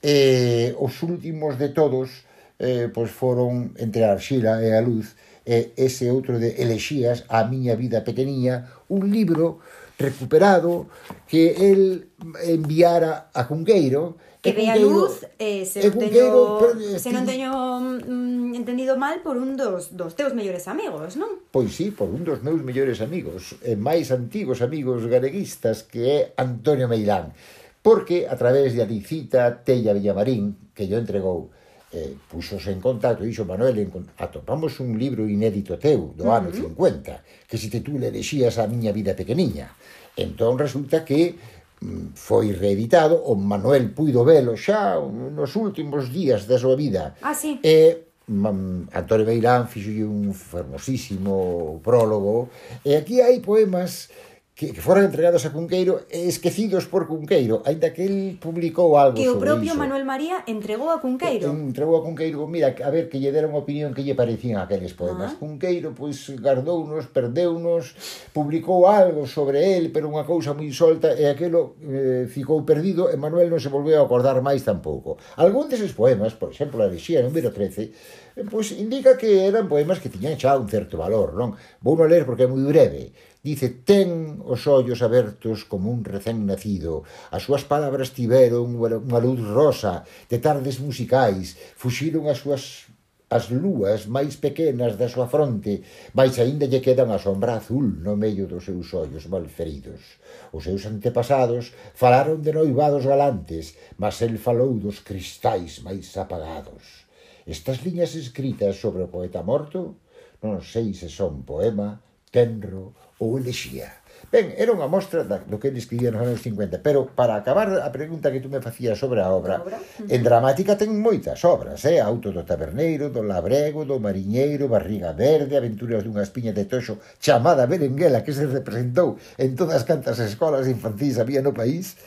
E 0.04 0.76
os 0.76 1.00
últimos 1.08 1.56
de 1.56 1.72
todos 1.72 2.28
eh, 2.60 2.88
pois 2.94 3.12
foron 3.12 3.74
entre 3.80 4.04
a 4.04 4.14
Arxila 4.14 4.62
e 4.62 4.72
a 4.72 4.82
Luz, 4.82 5.16
e 5.46 5.76
ese 5.76 6.08
outro 6.10 6.40
de 6.40 6.56
Elexías, 6.64 7.28
A 7.28 7.44
miña 7.46 7.76
vida 7.76 8.04
pequeniña, 8.04 8.72
un 8.88 9.12
libro 9.12 9.60
recuperado 10.00 10.88
que 11.28 11.72
el 11.72 12.10
enviara 12.44 13.30
a 13.34 13.48
Cunqueiro 13.48 14.18
que 14.44 14.52
vea 14.52 14.76
luz 14.76 15.24
eh, 15.40 15.64
se, 15.64 15.88
non 15.88 15.96
teño, 15.96 16.60
eh, 16.76 17.00
se 17.00 17.16
non 17.16 17.24
teño 17.24 17.80
mm, 17.80 18.60
entendido 18.60 19.00
mal 19.00 19.24
por 19.24 19.40
un 19.40 19.56
dos, 19.56 19.96
dos 19.96 20.20
teus 20.20 20.36
mellores 20.36 20.68
amigos, 20.68 21.16
non? 21.16 21.48
Pois 21.48 21.72
sí, 21.72 21.96
por 21.96 22.12
un 22.12 22.28
dos 22.28 22.44
meus 22.44 22.60
mellores 22.60 23.00
amigos, 23.00 23.56
e 23.64 23.80
máis 23.80 24.12
antigos 24.12 24.60
amigos 24.60 25.08
galeguistas 25.08 25.88
que 25.88 26.02
é 26.04 26.20
Antonio 26.36 26.92
Meilán, 26.92 27.32
porque 27.80 28.28
a 28.28 28.36
través 28.36 28.76
de 28.76 28.84
Adicita 28.84 29.64
Tella 29.64 29.96
Villamarín, 29.96 30.76
que 30.76 30.92
yo 30.92 31.00
entregou, 31.00 31.56
eh, 31.94 32.18
puxose 32.28 32.74
en 32.74 32.82
contacto, 32.82 33.24
dixo 33.24 33.46
Manuel, 33.46 33.78
en, 33.78 33.90
atopamos 34.18 34.80
un 34.82 34.98
libro 34.98 35.30
inédito 35.30 35.78
teu 35.78 36.14
do 36.18 36.34
ano 36.34 36.50
uh 36.50 36.74
-huh. 36.74 36.74
50, 36.74 37.46
que 37.48 37.58
se 37.58 37.70
titula 37.70 38.10
Elexías 38.10 38.58
a 38.58 38.66
miña 38.66 38.92
vida 38.92 39.14
pequeniña. 39.14 39.70
Entón 40.18 40.58
resulta 40.58 41.06
que 41.06 41.38
mm, 41.82 42.18
foi 42.18 42.52
reeditado, 42.52 43.22
o 43.22 43.38
Manuel 43.38 43.94
puido 43.94 44.26
velo 44.26 44.58
xa 44.58 44.98
nos 45.00 45.54
últimos 45.56 46.10
días 46.10 46.50
da 46.50 46.58
súa 46.58 46.74
vida. 46.74 47.14
Ah, 47.22 47.38
sí. 47.38 47.62
E 47.62 48.10
mm, 48.26 48.90
Antonio 48.94 49.26
Beirán 49.30 49.70
fixo 49.70 49.94
un 50.10 50.34
fermosísimo 50.34 51.78
prólogo. 51.86 52.50
E 52.82 52.98
aquí 52.98 53.22
hai 53.22 53.38
poemas 53.38 54.10
que, 54.54 54.70
que 54.70 54.82
foran 54.86 55.10
entregados 55.10 55.42
a 55.46 55.50
Cunqueiro 55.50 56.06
e 56.14 56.30
esquecidos 56.30 56.86
por 56.86 57.10
Cunqueiro, 57.10 57.66
aínda 57.66 57.90
que 57.90 58.06
el 58.06 58.38
publicou 58.38 58.94
algo 59.02 59.18
Que 59.18 59.26
o 59.26 59.42
propio 59.42 59.74
iso. 59.74 59.82
Manuel 59.82 60.06
María 60.06 60.46
entregou 60.46 60.94
a 60.94 61.02
Cunqueiro. 61.02 61.50
Entregou 61.50 61.98
a 61.98 62.06
Cunqueiro, 62.06 62.46
mira, 62.46 62.70
a 62.70 62.90
ver, 62.94 63.10
que 63.10 63.18
lle 63.18 63.34
deron 63.34 63.58
opinión 63.58 63.98
que 63.98 64.06
lle 64.06 64.14
parecían 64.14 64.62
aqueles 64.62 64.94
poemas. 64.94 65.34
Ah. 65.34 65.38
Cunqueiro, 65.42 65.98
pois, 65.98 66.30
gardounos, 66.38 67.10
perdeunos, 67.10 67.98
publicou 68.30 68.86
algo 68.86 69.26
sobre 69.26 69.74
el, 69.74 69.90
pero 69.90 70.06
unha 70.06 70.22
cousa 70.22 70.54
moi 70.54 70.70
solta, 70.70 71.18
e 71.18 71.26
aquelo 71.26 71.74
eh, 71.82 72.30
ficou 72.30 72.62
perdido, 72.62 73.10
e 73.10 73.18
Manuel 73.18 73.50
non 73.50 73.58
se 73.58 73.74
volveu 73.74 73.98
a 73.98 74.06
acordar 74.06 74.38
máis 74.46 74.62
tampouco. 74.62 75.18
Algún 75.42 75.66
deses 75.66 75.98
poemas, 75.98 76.38
por 76.38 76.54
exemplo, 76.54 76.78
a 76.78 76.86
Lexía 76.86 77.26
número 77.26 77.50
13, 77.50 78.23
Eh, 78.36 78.46
pois 78.50 78.74
indica 78.74 79.14
que 79.18 79.46
eran 79.46 79.70
poemas 79.70 80.02
que 80.02 80.10
tiñan 80.10 80.40
xa 80.42 80.58
un 80.58 80.66
certo 80.66 80.98
valor, 80.98 81.38
non? 81.38 81.54
Vou 81.86 81.94
non 81.94 82.10
ler 82.10 82.26
porque 82.26 82.46
é 82.46 82.50
moi 82.50 82.66
breve. 82.66 83.14
Dice, 83.46 83.68
ten 83.86 84.40
os 84.42 84.66
ollos 84.66 85.06
abertos 85.06 85.68
como 85.70 85.94
un 85.94 86.02
recén 86.02 86.48
nacido. 86.50 87.06
As 87.36 87.46
súas 87.46 87.64
palabras 87.68 88.16
tiveron 88.18 88.74
unha 88.80 89.20
luz 89.22 89.38
rosa, 89.44 90.02
de 90.32 90.38
tardes 90.42 90.82
musicais, 90.82 91.54
fuxiron 91.78 92.26
as 92.26 92.42
súas 92.42 92.90
as 93.34 93.50
lúas 93.50 94.06
máis 94.06 94.38
pequenas 94.38 94.94
da 94.94 95.10
súa 95.10 95.26
fronte, 95.26 95.82
mais 96.14 96.38
aínda 96.38 96.70
lle 96.70 96.86
quedan 96.86 97.10
a 97.10 97.18
sombra 97.18 97.58
azul 97.58 97.86
no 98.06 98.14
medio 98.14 98.46
dos 98.46 98.66
seus 98.70 98.94
ollos 98.94 99.26
malferidos. 99.26 100.22
Os 100.54 100.70
seus 100.70 100.86
antepasados 100.86 101.74
falaron 101.98 102.46
de 102.46 102.54
noivados 102.54 103.10
galantes, 103.10 103.74
mas 103.98 104.22
el 104.22 104.38
falou 104.38 104.78
dos 104.78 105.02
cristais 105.02 105.82
máis 105.82 106.14
apagados. 106.14 107.03
Estas 107.46 107.84
liñas 107.84 108.16
escritas 108.16 108.80
sobre 108.80 109.04
o 109.04 109.12
poeta 109.12 109.44
morto 109.44 110.00
non 110.44 110.60
sei 110.64 110.92
se 110.92 111.08
son 111.08 111.44
poema, 111.48 112.00
tenro 112.32 112.96
ou 113.20 113.40
elexía. 113.40 114.04
Ben, 114.32 114.56
era 114.56 114.72
unha 114.72 114.88
mostra 114.88 115.28
da, 115.28 115.44
do 115.44 115.60
que 115.60 115.68
ele 115.70 115.84
escribía 115.84 116.10
nos 116.10 116.24
anos 116.24 116.42
50, 116.42 116.80
pero 116.80 117.12
para 117.12 117.36
acabar 117.36 117.70
a 117.70 117.90
pregunta 117.92 118.32
que 118.32 118.40
tú 118.40 118.48
me 118.48 118.64
facías 118.64 118.98
sobre 118.98 119.20
a 119.22 119.30
obra, 119.30 119.60
obra? 119.60 119.78
en 120.00 120.22
dramática 120.24 120.80
ten 120.80 120.96
moitas 120.96 121.44
obras, 121.44 121.84
eh? 121.86 122.00
Auto 122.00 122.32
do 122.32 122.48
taberneiro, 122.48 123.12
do 123.12 123.22
labrego, 123.22 123.84
do 123.84 124.00
mariñeiro, 124.00 124.72
Barriga 124.72 125.12
verde, 125.14 125.60
Aventuras 125.60 126.02
dunha 126.02 126.24
espiña 126.24 126.56
de 126.56 126.66
toxo, 126.66 126.98
chamada 127.20 127.68
Berenguela, 127.68 128.24
que 128.24 128.34
se 128.34 128.48
representou 128.48 129.20
en 129.38 129.54
todas 129.60 129.84
cantas 129.84 130.18
escolas 130.24 130.66
infantis 130.66 131.20
había 131.20 131.44
no 131.44 131.54
país, 131.54 132.00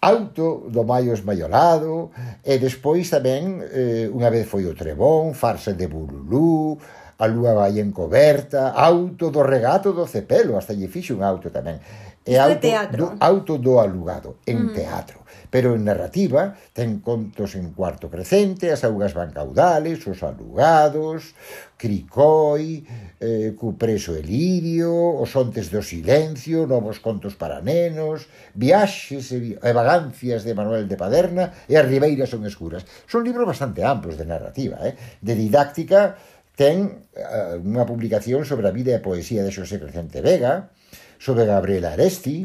Auto 0.00 0.68
do 0.68 0.84
Maios 0.84 1.24
Maiorado 1.24 2.10
e 2.44 2.58
despois 2.58 3.08
tamén 3.08 3.62
eh, 3.62 4.06
unha 4.12 4.28
vez 4.28 4.44
foi 4.48 4.68
o 4.68 4.76
Trebón, 4.76 5.32
Farse 5.32 5.72
de 5.72 5.88
Burulú, 5.88 6.76
a 7.18 7.26
lúa 7.26 7.54
vai 7.54 7.78
encoberta, 7.78 8.74
auto 8.74 9.30
do 9.30 9.42
regato 9.42 9.92
do 9.92 10.06
Cepelo, 10.06 10.58
hasta 10.58 10.74
lle 10.74 10.90
fixe 10.90 11.14
un 11.14 11.22
auto 11.22 11.48
tamén 11.48 11.78
e 12.24 12.40
auto. 12.40 12.96
Do, 12.96 13.06
auto 13.20 13.52
do 13.60 13.80
alugado 13.80 14.40
en 14.48 14.72
mm. 14.72 14.72
teatro. 14.72 15.20
Pero 15.52 15.76
en 15.76 15.84
narrativa 15.84 16.56
ten 16.72 16.98
contos 16.98 17.54
en 17.54 17.76
cuarto 17.76 18.10
crecente, 18.10 18.72
as 18.72 18.82
augas 18.82 19.14
van 19.14 19.30
caudales, 19.30 20.02
os 20.08 20.24
alugados, 20.24 21.36
Cricoi, 21.76 22.82
eh, 23.20 23.52
Cupreso 23.54 24.16
e 24.16 24.22
Lirio, 24.24 24.90
os 24.90 25.30
ontes 25.36 25.68
do 25.68 25.84
silencio, 25.84 26.66
novos 26.66 26.98
contos 26.98 27.36
para 27.36 27.60
nenos, 27.60 28.26
viaxes 28.56 29.30
e, 29.30 29.60
e 29.60 29.70
vagancias 29.76 30.42
de 30.42 30.56
Manuel 30.56 30.88
de 30.88 30.96
Paderna 30.96 31.52
e 31.68 31.76
as 31.76 31.86
ribeiras 31.86 32.32
son 32.32 32.42
escuras. 32.48 32.82
Son 33.06 33.22
libros 33.22 33.46
bastante 33.46 33.84
amplos 33.84 34.16
de 34.16 34.26
narrativa, 34.26 34.80
eh? 34.82 34.96
de 35.20 35.34
didáctica, 35.38 36.16
ten 36.54 37.02
uh, 37.18 37.58
unha 37.58 37.82
publicación 37.82 38.46
sobre 38.46 38.70
a 38.70 38.74
vida 38.74 38.94
e 38.94 38.98
a 38.98 39.04
poesía 39.04 39.42
de 39.42 39.50
Xosé 39.50 39.82
Crecente 39.82 40.22
Vega, 40.22 40.70
sobre 41.24 41.48
Gabriela 41.48 41.96
Aresti, 41.96 42.44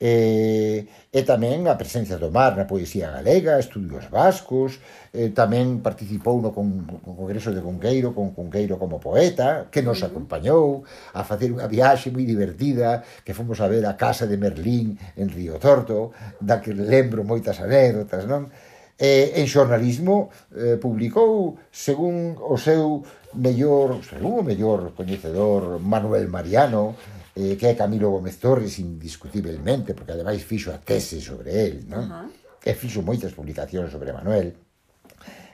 eh, 0.00 0.86
e 1.12 1.20
tamén 1.26 1.66
a 1.66 1.74
presencia 1.74 2.16
do 2.16 2.32
mar 2.32 2.54
na 2.54 2.64
poesía 2.64 3.12
galega, 3.12 3.60
estudios 3.60 4.08
vascos, 4.08 4.80
eh, 5.12 5.28
tamén 5.34 5.84
participou 5.84 6.38
no, 6.40 6.54
con, 6.54 6.88
con 7.04 7.12
Congreso 7.18 7.50
de 7.50 7.60
Conqueiro, 7.60 8.14
con 8.14 8.32
Conqueiro 8.32 8.80
como 8.80 9.02
poeta, 9.02 9.68
que 9.68 9.84
nos 9.84 10.00
acompañou 10.06 10.88
a 11.12 11.20
facer 11.20 11.52
unha 11.52 11.68
viaxe 11.68 12.08
moi 12.14 12.24
divertida, 12.24 13.04
que 13.26 13.36
fomos 13.36 13.60
a 13.60 13.68
ver 13.68 13.84
a 13.84 13.98
casa 13.98 14.24
de 14.24 14.40
Merlín 14.40 14.96
en 15.18 15.28
Río 15.28 15.60
Torto, 15.60 16.14
da 16.40 16.62
que 16.64 16.72
lembro 16.72 17.28
moitas 17.28 17.60
anécdotas, 17.60 18.24
non? 18.24 18.48
Eh, 18.98 19.38
en 19.38 19.46
xornalismo 19.46 20.30
eh, 20.54 20.74
publicou 20.74 21.54
según 21.70 22.34
o 22.34 22.58
seu 22.58 23.02
mellor, 23.34 24.02
según 24.02 24.42
o 24.42 24.46
mellor 24.46 24.90
coñecedor 24.94 25.78
Manuel 25.78 26.26
Mariano, 26.26 26.98
eh, 27.38 27.54
que 27.54 27.70
é 27.70 27.78
Camilo 27.78 28.10
Gómez 28.10 28.42
Torres 28.42 28.82
indiscutiblemente, 28.82 29.94
porque 29.94 30.10
ademais 30.10 30.42
fixo 30.42 30.74
a 30.74 30.82
tese 30.82 31.22
sobre 31.22 31.54
el, 31.54 31.86
non? 31.86 32.02
Uh 32.02 32.10
-huh. 32.10 32.26
E 32.66 32.74
fixo 32.74 33.06
moitas 33.06 33.30
publicacións 33.30 33.94
sobre 33.94 34.10
Manuel. 34.10 34.58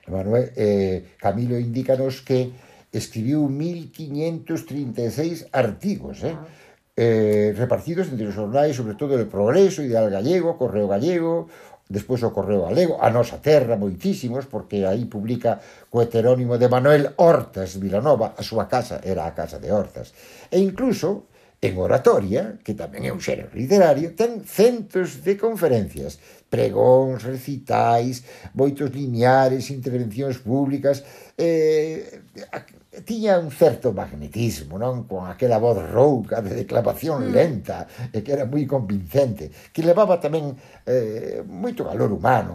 Manuel 0.09 0.49
eh, 0.57 1.13
Camilo 1.21 1.61
indícanos 1.61 2.25
que 2.25 2.57
escribiu 2.89 3.53
1536 3.53 5.53
artigos, 5.53 6.25
eh? 6.25 6.33
Uh 6.33 6.41
-huh. 6.41 6.65
Eh, 6.97 7.53
repartidos 7.59 8.07
entre 8.07 8.31
os 8.31 8.35
jornais, 8.39 8.79
sobre 8.79 8.95
todo 8.95 9.19
o 9.19 9.27
Progreso, 9.27 9.83
Ideal 9.83 10.09
Gallego, 10.09 10.55
Correo 10.55 10.87
Gallego, 10.87 11.51
despois 11.91 12.23
o 12.23 12.31
Correo 12.31 12.65
Galego, 12.65 13.03
a 13.03 13.11
nosa 13.11 13.43
terra, 13.43 13.77
moitísimos, 13.77 14.47
porque 14.47 14.87
aí 14.87 15.05
publica 15.11 15.59
co 15.91 16.01
heterónimo 16.01 16.57
de 16.57 16.71
Manuel 16.71 17.13
Hortas 17.19 17.77
Vilanova, 17.77 18.39
a 18.39 18.43
súa 18.47 18.71
casa 18.71 19.03
era 19.05 19.27
a 19.27 19.35
casa 19.35 19.59
de 19.59 19.75
Hortas. 19.75 20.15
E 20.49 20.63
incluso 20.63 21.34
En 21.65 21.81
oratoria, 21.81 22.61
que 22.61 22.77
tamén 22.77 23.09
é 23.09 23.11
un 23.15 23.25
xénero 23.25 23.49
literario, 23.57 24.13
ten 24.13 24.45
centos 24.45 25.25
de 25.25 25.33
conferencias, 25.41 26.21
pregóns, 26.53 27.25
recitais, 27.25 28.21
moitos 28.53 28.93
lineares, 28.93 29.73
intervencións 29.73 30.45
públicas, 30.45 31.01
eh, 31.41 32.21
eh 32.37 33.03
tiña 33.09 33.41
un 33.41 33.49
certo 33.49 33.97
magnetismo, 33.97 34.77
non? 34.77 35.09
Con 35.09 35.25
aquela 35.25 35.57
voz 35.57 35.81
rouca 35.89 36.45
de 36.45 36.53
declamación 36.53 37.27
mm. 37.27 37.33
lenta, 37.33 37.89
e 38.13 38.21
que 38.21 38.37
era 38.37 38.45
moi 38.45 38.69
convincente, 38.69 39.49
que 39.73 39.81
levaba 39.81 40.21
tamén 40.21 40.53
eh, 40.85 41.41
moito 41.49 41.89
valor 41.89 42.13
humano 42.13 42.55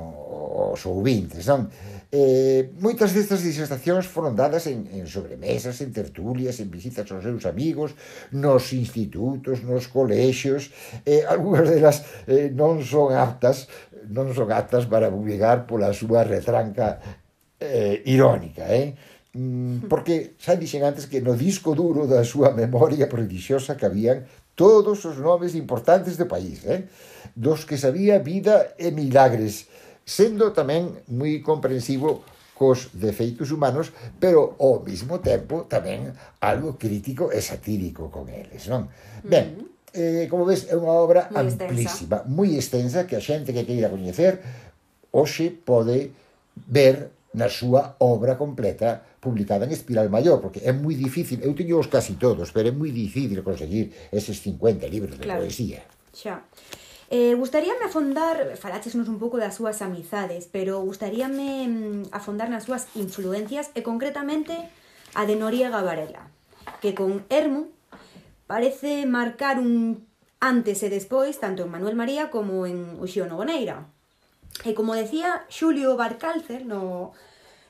aos 0.69 0.85
ouvintes, 0.85 1.49
non? 1.49 1.65
Eh, 2.09 2.73
moitas 2.81 3.13
destas 3.13 3.45
disertacións 3.45 4.09
foron 4.09 4.33
dadas 4.33 4.65
en, 4.65 4.89
en 4.89 5.05
sobremesas, 5.05 5.77
en 5.85 5.93
tertulias, 5.93 6.57
en 6.57 6.73
visitas 6.73 7.05
aos 7.05 7.21
seus 7.21 7.45
amigos, 7.45 7.93
nos 8.33 8.73
institutos, 8.73 9.61
nos 9.61 9.85
colexios. 9.85 10.73
Eh, 11.05 11.21
algunhas 11.29 11.69
delas 11.69 12.01
eh, 12.25 12.49
non 12.49 12.81
son 12.81 13.13
aptas 13.13 13.69
non 14.09 14.33
son 14.33 14.49
aptas 14.49 14.89
para 14.89 15.11
publicar 15.13 15.69
pola 15.69 15.93
súa 15.93 16.25
retranca 16.25 16.97
eh, 17.59 18.01
irónica, 18.09 18.65
eh? 18.73 18.97
Mm, 19.33 19.85
hmm. 19.85 19.89
porque 19.91 20.33
xa 20.41 20.57
dixen 20.57 20.81
antes 20.81 21.05
que 21.05 21.21
no 21.21 21.37
disco 21.37 21.77
duro 21.77 22.09
da 22.09 22.25
súa 22.25 22.49
memoria 22.49 23.05
prodigiosa 23.05 23.77
que 23.77 23.85
habían 23.85 24.25
todos 24.57 25.05
os 25.05 25.21
nomes 25.21 25.53
importantes 25.53 26.17
do 26.17 26.25
país, 26.25 26.65
eh? 26.65 26.89
dos 27.37 27.63
que 27.69 27.77
sabía 27.77 28.17
vida 28.17 28.73
e 28.81 28.89
milagres, 28.89 29.69
sendo 30.09 30.49
tamén 30.57 31.05
moi 31.13 31.37
comprensivo 31.45 32.25
cos 32.57 32.89
defeitos 32.97 33.53
humanos, 33.53 33.93
pero 34.17 34.57
ao 34.57 34.81
mesmo 34.81 35.21
tempo 35.21 35.69
tamén 35.69 36.11
algo 36.41 36.75
crítico 36.81 37.29
e 37.29 37.39
satírico 37.45 38.09
con 38.09 38.27
eles, 38.27 38.65
non? 38.65 38.89
Ben, 39.21 39.69
eh, 39.93 40.25
como 40.25 40.49
ves, 40.49 40.65
é 40.67 40.75
unha 40.75 40.97
obra 40.97 41.29
muy 41.29 41.45
amplísima, 41.45 42.25
moi 42.25 42.57
extensa, 42.57 43.05
que 43.05 43.15
a 43.15 43.23
xente 43.23 43.53
que 43.53 43.63
queira 43.63 43.93
coñecer 43.93 44.41
hoxe 45.13 45.53
pode 45.53 46.11
ver 46.67 47.13
na 47.37 47.47
súa 47.47 47.95
obra 48.01 48.33
completa 48.33 49.05
publicada 49.21 49.69
en 49.69 49.71
Espiral 49.71 50.09
Maior, 50.09 50.41
porque 50.41 50.65
é 50.65 50.73
moi 50.73 50.97
difícil, 50.97 51.39
eu 51.45 51.53
teño 51.53 51.77
os 51.77 51.87
casi 51.87 52.17
todos, 52.17 52.49
pero 52.49 52.67
é 52.67 52.73
moi 52.73 52.89
difícil 52.89 53.45
conseguir 53.45 53.93
eses 54.09 54.41
50 54.41 54.89
libros 54.89 55.15
de 55.15 55.23
claro. 55.29 55.45
poesía. 55.45 55.85
Xa. 56.11 56.41
Eh, 57.11 57.33
gustaríame 57.33 57.85
afondar, 57.85 58.55
falachesnos 58.55 59.09
un 59.09 59.17
pouco 59.17 59.41
das 59.41 59.57
súas 59.57 59.81
amizades, 59.81 60.45
pero 60.45 60.77
gustaríame 60.85 61.65
mm, 61.65 62.13
afondar 62.13 62.53
nas 62.53 62.69
súas 62.69 62.85
influencias 62.93 63.73
e 63.73 63.81
concretamente 63.81 64.53
a 65.17 65.25
de 65.25 65.33
Noriega 65.33 65.81
Varela, 65.81 66.29
que 66.85 66.93
con 66.93 67.25
Hermo 67.33 67.73
parece 68.45 69.09
marcar 69.09 69.57
un 69.57 70.05
antes 70.37 70.85
e 70.85 70.93
despois 70.93 71.41
tanto 71.41 71.65
en 71.65 71.73
Manuel 71.73 71.97
María 71.97 72.29
como 72.29 72.69
en 72.69 73.01
Uxío 73.01 73.25
Novoneira. 73.25 73.89
E 74.61 74.77
como 74.77 74.93
decía 74.93 75.49
Xulio 75.49 75.97
Barcalcer 75.97 76.69
no, 76.69 77.17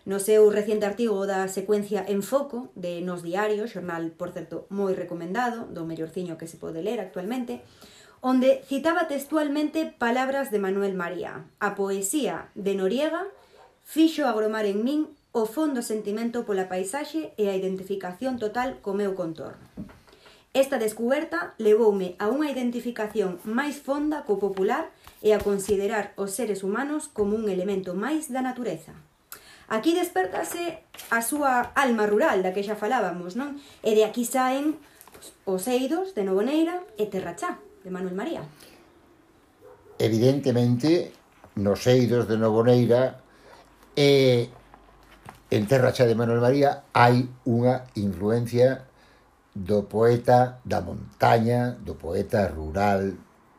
no 0.04 0.20
seu 0.20 0.52
recente 0.52 0.84
artigo 0.84 1.24
da 1.24 1.48
secuencia 1.48 2.04
En 2.04 2.28
Foco 2.28 2.76
de 2.76 3.00
Nos 3.00 3.24
Diario, 3.24 3.72
xornal, 3.72 4.12
por 4.20 4.36
certo, 4.36 4.68
moi 4.68 4.92
recomendado, 4.92 5.64
do 5.72 5.88
mellorciño 5.88 6.36
que 6.36 6.52
se 6.52 6.60
pode 6.60 6.84
ler 6.84 7.00
actualmente, 7.00 7.64
onde 8.22 8.64
citaba 8.68 9.08
textualmente 9.08 9.86
palabras 9.86 10.52
de 10.52 10.60
Manuel 10.60 10.94
María. 10.94 11.46
A 11.60 11.76
poesía 11.76 12.50
de 12.56 12.76
Noriega 12.76 13.24
fixo 13.86 14.28
agromar 14.28 14.66
en 14.66 14.84
min 14.84 15.08
o 15.32 15.46
fondo 15.46 15.82
sentimento 15.82 16.44
pola 16.44 16.68
paisaxe 16.68 17.32
e 17.38 17.48
a 17.48 17.56
identificación 17.56 18.42
total 18.42 18.82
co 18.84 18.98
meu 18.98 19.16
contorno. 19.16 19.64
Esta 20.52 20.82
descuberta 20.82 21.54
levoume 21.62 22.18
a 22.18 22.28
unha 22.28 22.50
identificación 22.50 23.38
máis 23.46 23.78
fonda 23.80 24.26
co 24.26 24.42
popular 24.42 24.90
e 25.22 25.32
a 25.32 25.40
considerar 25.40 26.12
os 26.18 26.34
seres 26.34 26.66
humanos 26.66 27.08
como 27.08 27.38
un 27.38 27.48
elemento 27.48 27.94
máis 27.94 28.34
da 28.34 28.42
natureza. 28.42 28.98
Aquí 29.70 29.94
despertase 29.94 30.82
a 31.14 31.22
súa 31.22 31.70
alma 31.78 32.10
rural 32.10 32.42
da 32.42 32.52
que 32.52 32.66
xa 32.66 32.74
falábamos, 32.74 33.38
non? 33.38 33.62
E 33.86 33.94
de 33.94 34.02
aquí 34.02 34.26
saen 34.26 34.82
os 35.46 35.70
eidos 35.70 36.18
de 36.18 36.26
Novoneira 36.26 36.82
e 36.98 37.06
Terrachá 37.06 37.62
de 37.84 37.90
Manuel 37.90 38.16
María? 38.16 38.42
Evidentemente, 39.98 41.12
nos 41.56 41.86
eidos 41.88 42.28
de 42.28 42.38
Novoneira 42.38 43.20
e 43.96 44.48
en 45.52 45.64
Terra 45.68 45.92
xa 45.92 46.08
de 46.08 46.16
Manuel 46.16 46.40
María 46.40 46.88
hai 46.96 47.26
unha 47.44 47.90
influencia 48.00 48.88
do 49.52 49.90
poeta 49.90 50.64
da 50.64 50.80
montaña, 50.80 51.76
do 51.76 52.00
poeta 52.00 52.48
rural, 52.48 53.18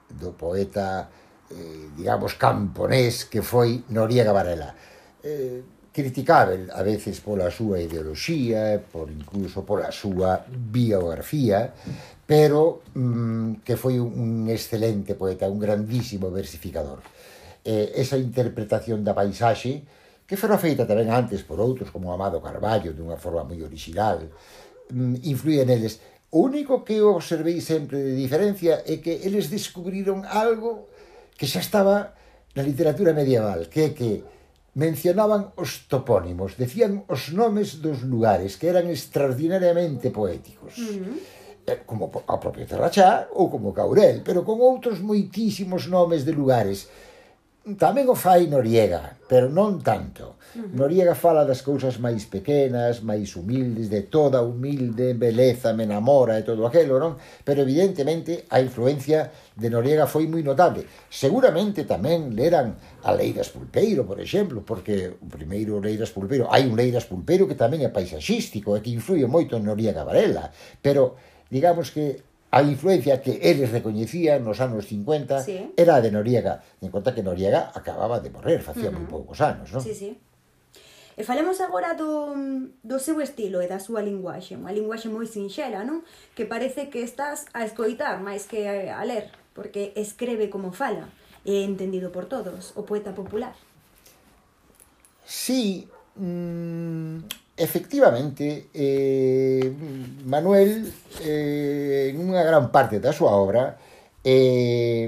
do 0.08 0.32
poeta, 0.32 1.10
eh, 1.50 1.92
digamos, 1.98 2.38
camponés 2.40 3.28
que 3.28 3.42
foi 3.42 3.84
Noriega 3.92 4.32
Varela. 4.32 4.72
Eh, 5.20 5.60
criticável 5.92 6.70
a 6.70 6.82
veces 6.86 7.18
pola 7.20 7.50
súa 7.50 7.82
ideoloxía, 7.82 8.78
por 8.78 9.10
incluso 9.10 9.66
pola 9.66 9.90
súa 9.90 10.46
biografía, 10.46 11.74
pero 12.30 12.86
mm, 12.94 13.66
que 13.66 13.74
foi 13.74 13.98
un 13.98 14.46
excelente 14.46 15.18
poeta, 15.18 15.50
un 15.50 15.58
grandísimo 15.58 16.30
versificador. 16.30 17.02
Eh, 17.66 17.90
esa 17.98 18.14
interpretación 18.14 19.02
da 19.02 19.18
paisaxe, 19.18 19.82
que 20.30 20.38
fora 20.38 20.54
feita 20.54 20.86
tamén 20.86 21.10
antes 21.10 21.42
por 21.42 21.58
outros, 21.58 21.90
como 21.90 22.14
Amado 22.14 22.38
Carballo, 22.38 22.94
dunha 22.94 23.18
forma 23.18 23.42
moi 23.42 23.58
original, 23.66 24.30
mm, 24.94 25.26
influía 25.26 25.66
neles. 25.66 25.98
O 26.30 26.46
único 26.46 26.86
que 26.86 27.02
eu 27.02 27.18
observei 27.18 27.58
sempre 27.58 27.98
de 27.98 28.14
diferencia 28.14 28.86
é 28.86 29.02
que 29.02 29.26
eles 29.26 29.50
descubriron 29.50 30.22
algo 30.22 30.86
que 31.34 31.50
xa 31.50 31.58
estaba 31.58 32.14
na 32.54 32.62
literatura 32.62 33.10
medieval, 33.10 33.66
que 33.66 33.80
é 33.80 33.90
que 33.90 34.22
mencionaban 34.78 35.50
os 35.58 35.90
topónimos, 35.90 36.54
decían 36.54 37.02
os 37.10 37.34
nomes 37.34 37.82
dos 37.82 38.06
lugares, 38.06 38.54
que 38.54 38.70
eran 38.70 38.86
extraordinariamente 38.86 40.14
poéticos. 40.14 40.78
Mm 40.78 40.94
-hmm. 40.94 41.39
Eh, 41.70 41.86
como 41.86 42.10
a 42.26 42.36
propia 42.42 42.66
Terrachá 42.66 43.30
ou 43.30 43.46
como 43.46 43.70
Caurel, 43.72 44.22
pero 44.26 44.42
con 44.42 44.58
outros 44.58 44.98
moitísimos 44.98 45.86
nomes 45.86 46.26
de 46.26 46.34
lugares. 46.34 46.90
Tamén 47.78 48.08
o 48.08 48.16
fai 48.16 48.48
Noriega, 48.48 49.20
pero 49.28 49.46
non 49.52 49.78
tanto. 49.84 50.40
Noriega 50.74 51.14
fala 51.14 51.44
das 51.46 51.62
cousas 51.62 52.00
máis 52.02 52.26
pequenas, 52.26 53.04
máis 53.06 53.36
humildes, 53.38 53.86
de 53.92 54.08
toda 54.08 54.42
humilde, 54.42 55.14
beleza, 55.14 55.70
me 55.76 55.84
enamora 55.84 56.40
e 56.40 56.42
todo 56.42 56.66
aquelo, 56.66 56.98
non? 56.98 57.14
Pero 57.46 57.62
evidentemente 57.62 58.48
a 58.50 58.58
influencia 58.58 59.30
de 59.54 59.68
Noriega 59.70 60.10
foi 60.10 60.26
moi 60.26 60.42
notable. 60.42 60.88
Seguramente 61.06 61.86
tamén 61.86 62.34
leran 62.34 62.74
a 63.06 63.14
Leiras 63.14 63.52
Pulpeiro, 63.54 64.02
por 64.02 64.18
exemplo, 64.18 64.66
porque 64.66 65.20
o 65.20 65.28
primeiro 65.30 65.78
Leiras 65.78 66.10
Pulpeiro, 66.10 66.50
hai 66.50 66.66
un 66.66 66.74
Leiras 66.74 67.06
Pulpeiro 67.06 67.46
que 67.46 67.60
tamén 67.60 67.84
é 67.86 67.92
paisaxístico 67.92 68.74
e 68.74 68.82
que 68.82 68.90
influye 68.90 69.30
moito 69.30 69.54
en 69.54 69.68
Noriega 69.68 70.02
Varela, 70.02 70.50
pero 70.82 71.29
digamos 71.50 71.90
que 71.90 72.22
a 72.50 72.62
influencia 72.62 73.22
que 73.22 73.38
eles 73.42 73.70
recoñecían 73.70 74.42
nos 74.42 74.58
anos 74.58 74.86
50 74.86 75.42
sí. 75.42 75.70
era 75.76 75.96
a 75.96 76.02
de 76.02 76.10
Noriega, 76.10 76.62
en 76.82 76.90
conta 76.90 77.14
que 77.14 77.22
Noriega 77.22 77.70
acababa 77.74 78.18
de 78.18 78.30
morrer, 78.30 78.62
facía 78.62 78.90
uh 78.90 78.94
-huh. 78.94 78.98
moi 78.98 79.06
poucos 79.06 79.38
anos, 79.38 79.70
non? 79.70 79.82
Sí, 79.82 79.94
sí. 79.94 80.18
E 81.14 81.22
falemos 81.22 81.60
agora 81.60 81.94
do, 81.94 82.34
do 82.80 82.98
seu 82.98 83.20
estilo 83.20 83.60
e 83.60 83.68
da 83.68 83.78
súa 83.78 84.00
linguaxe, 84.00 84.56
unha 84.56 84.72
linguaxe 84.72 85.12
moi 85.12 85.28
sinxela, 85.28 85.84
non? 85.84 86.02
Que 86.34 86.48
parece 86.48 86.88
que 86.88 87.04
estás 87.04 87.46
a 87.54 87.62
escoitar 87.62 88.18
máis 88.18 88.48
que 88.48 88.66
a 88.66 89.02
ler, 89.04 89.30
porque 89.54 89.92
escreve 89.94 90.48
como 90.48 90.72
fala, 90.72 91.12
e 91.44 91.62
entendido 91.62 92.08
por 92.10 92.26
todos, 92.26 92.72
o 92.74 92.82
poeta 92.88 93.12
popular. 93.12 93.54
Sí, 95.22 95.86
mmm, 96.16 97.22
Efectivamente, 97.60 98.70
eh, 98.72 99.70
Manuel, 100.24 100.90
eh, 101.20 102.08
en 102.08 102.16
unha 102.16 102.40
gran 102.40 102.72
parte 102.72 102.96
da 102.96 103.12
súa 103.12 103.36
obra, 103.36 103.76
eh, 104.24 105.04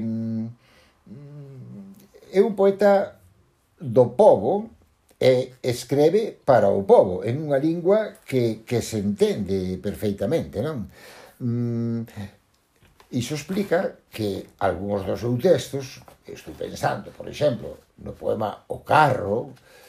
é 2.29 2.41
un 2.45 2.53
poeta 2.53 3.17
do 3.81 4.12
povo 4.12 4.69
e 5.17 5.57
escreve 5.65 6.37
para 6.45 6.69
o 6.69 6.85
povo, 6.85 7.25
en 7.25 7.41
unha 7.41 7.57
lingua 7.57 8.21
que, 8.21 8.61
que 8.69 8.85
se 8.85 9.01
entende 9.01 9.81
perfeitamente, 9.81 10.61
non? 10.61 10.93
Mm, 11.41 12.05
iso 13.17 13.33
explica 13.33 14.05
que 14.12 14.53
algúns 14.61 15.09
dos 15.09 15.25
seus 15.25 15.41
textos, 15.41 16.05
estou 16.29 16.53
pensando, 16.53 17.17
por 17.17 17.33
exemplo, 17.33 17.97
no 18.05 18.12
poema 18.12 18.69
O 18.69 18.85
Carro, 18.85 19.57
eh, 19.57 19.82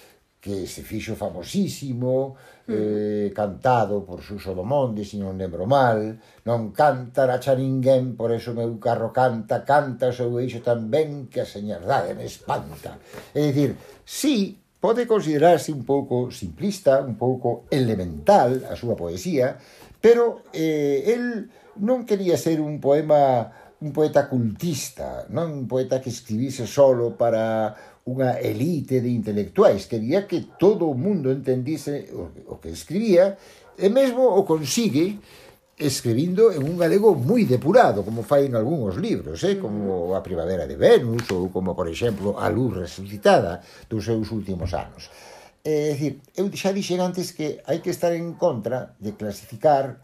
que 0.44 0.68
se 0.68 0.84
fixo 0.84 1.16
famosísimo, 1.16 2.36
eh, 2.68 3.32
cantado 3.34 4.04
por 4.04 4.22
Suso 4.22 4.52
Domonde, 4.52 5.08
se 5.08 5.16
non 5.16 5.40
lembro 5.40 5.64
mal, 5.64 6.20
non 6.44 6.76
canta 6.76 7.24
racha 7.24 7.56
ninguén, 7.56 8.20
por 8.20 8.28
eso 8.36 8.52
meu 8.52 8.76
carro 8.76 9.16
canta, 9.16 9.64
canta 9.64 10.12
o 10.12 10.16
seu 10.16 10.36
eixo 10.44 10.60
tamén, 10.60 11.32
que 11.32 11.40
a 11.40 11.48
señardade 11.48 12.12
me 12.12 12.28
espanta. 12.28 13.00
É 13.32 13.40
dicir, 13.40 13.80
sí, 14.04 14.60
pode 14.84 15.08
considerarse 15.08 15.72
un 15.72 15.88
pouco 15.88 16.28
simplista, 16.28 17.00
un 17.00 17.16
pouco 17.16 17.64
elemental 17.72 18.68
a 18.68 18.76
súa 18.76 19.00
poesía, 19.00 19.56
pero 20.04 20.44
eh, 20.52 21.08
el 21.08 21.48
non 21.80 22.04
quería 22.04 22.36
ser 22.36 22.60
un 22.60 22.84
poema 22.84 23.64
un 23.84 23.92
poeta 23.92 24.32
cultista, 24.32 25.28
non 25.32 25.52
un 25.52 25.68
poeta 25.68 26.00
que 26.00 26.08
escribise 26.08 26.64
solo 26.64 27.20
para 27.20 27.76
unha 28.04 28.36
elite 28.36 29.00
de 29.00 29.08
intelectuais, 29.08 29.88
quería 29.88 30.28
que 30.28 30.52
todo 30.60 30.92
o 30.92 30.98
mundo 30.98 31.32
entendise 31.32 32.12
o, 32.12 32.32
o 32.52 32.60
que 32.60 32.72
escribía, 32.72 33.40
e 33.80 33.88
mesmo 33.88 34.28
o 34.28 34.44
consigue 34.44 35.18
escribindo 35.78 36.52
en 36.52 36.62
un 36.62 36.78
galego 36.78 37.16
moi 37.16 37.48
depurado, 37.50 38.06
como 38.06 38.22
fai 38.22 38.46
en 38.46 38.54
algúns 38.54 39.00
libros, 39.00 39.42
eh? 39.42 39.58
como 39.58 40.14
A 40.14 40.22
Primavera 40.22 40.70
de 40.70 40.78
Venus, 40.78 41.26
ou 41.34 41.50
como, 41.50 41.74
por 41.74 41.90
exemplo, 41.90 42.38
A 42.38 42.46
Luz 42.52 42.78
Resucitada 42.78 43.64
dos 43.90 44.06
seus 44.06 44.30
últimos 44.30 44.76
anos. 44.76 45.10
É 45.64 45.96
dicir, 45.96 46.20
eu 46.36 46.52
xa 46.54 46.76
dixen 46.76 47.00
antes 47.00 47.32
que 47.32 47.64
hai 47.66 47.80
que 47.80 47.90
estar 47.90 48.12
en 48.12 48.36
contra 48.36 48.94
de 49.00 49.16
clasificar 49.16 49.98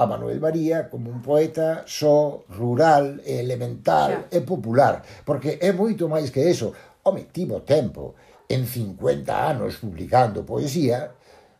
a 0.00 0.06
Manuel 0.06 0.40
María 0.40 0.88
como 0.88 1.10
un 1.10 1.20
poeta 1.20 1.84
só, 1.84 2.46
rural, 2.48 3.20
elemental 3.26 4.30
e 4.32 4.40
popular, 4.40 5.04
porque 5.26 5.60
é 5.60 5.74
moito 5.76 6.08
máis 6.08 6.32
que 6.32 6.40
eso. 6.48 6.72
Home, 7.02 7.28
tivo 7.32 7.62
tempo 7.62 8.14
en 8.48 8.66
50 8.66 9.48
anos 9.48 9.76
publicando 9.76 10.44
poesía, 10.44 11.12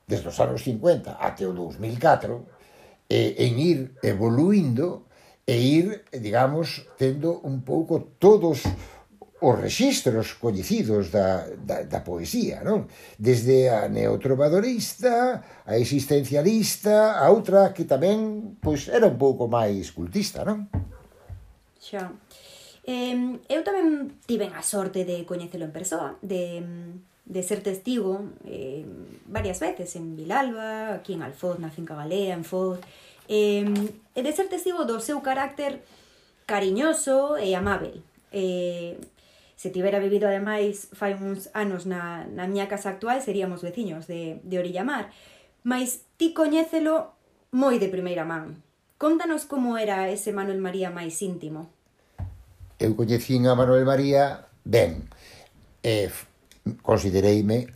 desde 0.07 0.29
os 0.29 0.38
anos 0.40 0.62
50 0.62 1.16
até 1.20 1.46
o 1.46 1.55
2004, 1.55 2.44
e, 3.09 3.46
en 3.46 3.59
ir 3.59 3.79
evoluindo 4.03 5.07
e 5.46 5.57
ir, 5.59 6.05
digamos, 6.12 6.87
tendo 6.98 7.40
un 7.42 7.62
pouco 7.62 8.14
todos 8.18 8.62
os 9.40 9.59
registros 9.59 10.35
coñecidos 10.35 11.11
da, 11.11 11.48
da, 11.57 11.83
da 11.88 12.00
poesía, 12.05 12.61
non? 12.61 12.85
Desde 13.16 13.72
a 13.72 13.88
neotrovadorista, 13.88 15.64
a 15.64 15.74
existencialista, 15.81 17.16
a 17.16 17.33
outra 17.33 17.72
que 17.72 17.88
tamén 17.88 18.61
pois 18.61 18.87
era 18.92 19.09
un 19.09 19.16
pouco 19.16 19.48
máis 19.48 19.88
cultista, 19.96 20.44
non? 20.44 20.68
Xa. 21.81 22.12
Eh, 22.85 23.38
eu 23.49 23.61
tamén 23.61 24.16
tiven 24.25 24.57
a 24.57 24.64
sorte 24.64 25.05
de 25.05 25.25
coñecelo 25.29 25.69
en 25.69 25.75
persoa, 25.75 26.16
de, 26.25 26.64
de 27.29 27.40
ser 27.45 27.61
testigo 27.61 28.25
eh, 28.49 28.85
varias 29.27 29.61
veces 29.61 29.95
en 29.97 30.16
Vilalba, 30.16 30.95
aquí 30.95 31.14
en 31.14 31.23
Alfoz, 31.23 31.61
na 31.61 31.71
Finca 31.71 31.95
Galea, 31.95 32.35
en 32.35 32.45
Foz, 32.45 32.81
eh, 33.29 33.69
e 34.16 34.21
de 34.25 34.33
ser 34.33 34.49
testigo 34.49 34.88
do 34.88 34.99
seu 34.99 35.21
carácter 35.21 35.85
cariñoso 36.49 37.38
e 37.38 37.55
amável. 37.55 38.03
Eh, 38.33 38.99
se 39.61 39.69
tivera 39.69 40.01
vivido 40.01 40.27
ademais 40.27 40.88
fai 40.97 41.12
uns 41.14 41.53
anos 41.53 41.85
na, 41.85 42.25
na 42.33 42.49
miña 42.49 42.66
casa 42.66 42.90
actual, 42.90 43.21
seríamos 43.21 43.61
veciños 43.61 44.09
de, 44.09 44.40
de 44.43 44.59
Orilla 44.59 44.83
Mar. 44.83 45.12
Mas 45.62 46.09
ti 46.16 46.33
coñécelo 46.33 47.12
moi 47.53 47.77
de 47.77 47.93
primeira 47.93 48.25
man. 48.25 48.64
Contanos 48.97 49.45
como 49.45 49.77
era 49.77 50.09
ese 50.09 50.33
Manuel 50.33 50.64
María 50.64 50.88
máis 50.88 51.21
íntimo 51.21 51.69
eu 52.81 52.97
coñecín 52.97 53.45
a 53.47 53.55
Manuel 53.55 53.85
María 53.85 54.49
ben. 54.64 55.05
E 55.85 56.09
considereime 56.81 57.69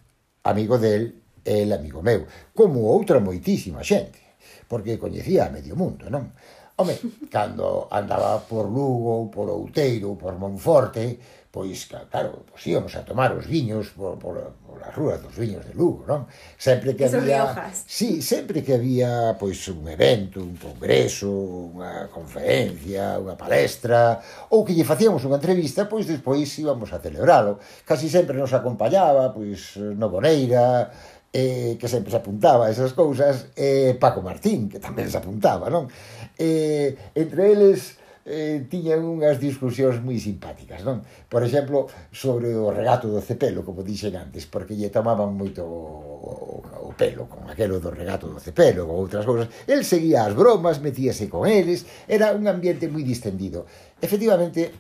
amigo 0.45 0.81
del 0.81 1.21
e 1.45 1.63
el 1.63 1.73
amigo 1.77 2.01
meu, 2.01 2.25
como 2.57 2.89
outra 2.89 3.21
moitísima 3.21 3.85
xente, 3.85 4.17
porque 4.65 4.97
coñecía 4.97 5.45
a 5.45 5.53
medio 5.53 5.77
mundo, 5.77 6.09
non? 6.09 6.33
Home, 6.81 6.97
cando 7.31 7.87
andaba 7.93 8.41
por 8.43 8.67
Lugo, 8.67 9.31
por 9.31 9.47
Outeiro, 9.47 10.17
por 10.17 10.35
Monforte, 10.41 11.21
pois, 11.55 11.87
claro, 11.87 12.43
pois 12.51 12.67
íamos 12.67 12.99
a 12.99 13.07
tomar 13.07 13.31
os 13.31 13.47
viños 13.47 13.95
por, 13.95 14.19
por, 14.19 14.59
por 14.67 14.83
as 14.83 14.91
rúas 14.91 15.23
dos 15.23 15.39
viños 15.39 15.63
de 15.63 15.71
Lugo, 15.79 16.03
non? 16.03 16.27
Sempre 16.59 16.99
que 16.99 17.07
había... 17.07 17.71
Sí, 17.87 18.19
sempre 18.19 18.67
que 18.67 18.75
había, 18.75 19.39
pois, 19.39 19.63
un 19.71 19.87
evento, 19.87 20.43
un 20.43 20.59
congreso, 20.59 21.31
unha 21.71 22.11
conferencia, 22.11 23.23
unha 23.23 23.39
palestra, 23.39 24.19
ou 24.51 24.67
que 24.67 24.75
lle 24.75 24.83
facíamos 24.83 25.23
unha 25.23 25.39
entrevista, 25.39 25.87
pois 25.87 26.11
despois 26.11 26.51
íbamos 26.59 26.91
a 26.91 26.99
celebralo. 26.99 27.63
Casi 27.87 28.11
sempre 28.11 28.35
nos 28.35 28.51
acompañaba, 28.51 29.31
pois, 29.31 29.79
Noboneira, 29.79 30.91
eh, 31.31 31.79
que 31.79 31.87
sempre 31.87 32.11
se 32.11 32.19
apuntaba 32.19 32.67
a 32.67 32.75
esas 32.75 32.99
cousas, 32.99 33.55
eh, 33.55 33.95
Paco 33.95 34.27
Martín, 34.27 34.67
que 34.67 34.83
tamén 34.83 35.07
se 35.07 35.23
apuntaba, 35.23 35.71
non? 35.71 35.87
Eh, 36.35 37.15
entre 37.15 37.55
eles, 37.55 38.03
eh, 38.25 38.65
tiñan 38.73 39.05
unhas 39.05 39.37
discusións 39.37 40.01
moi 40.01 40.17
simpáticas, 40.17 40.81
non? 40.81 41.05
Por 41.29 41.45
exemplo, 41.45 41.93
sobre 42.09 42.57
o 42.57 42.73
regato 42.73 43.13
do 43.13 43.21
cepelo, 43.21 43.61
como 43.61 43.85
dixen 43.85 44.17
antes, 44.17 44.49
porque 44.49 44.73
lle 44.73 44.89
tomaban 44.89 45.37
moito 45.37 45.61
o, 45.61 46.65
o 46.65 46.91
pelo 46.97 47.29
con 47.29 47.45
aquelo 47.53 47.77
do 47.85 47.93
regato 47.93 48.25
do 48.33 48.41
cepelo 48.41 48.89
ou 48.89 49.05
outras 49.05 49.29
cousas. 49.29 49.53
El 49.69 49.85
seguía 49.85 50.25
as 50.25 50.33
bromas, 50.33 50.81
metíase 50.81 51.29
con 51.29 51.45
eles, 51.45 51.85
era 52.09 52.33
un 52.33 52.49
ambiente 52.49 52.89
moi 52.89 53.05
distendido. 53.05 53.69
Efectivamente, 54.01 54.73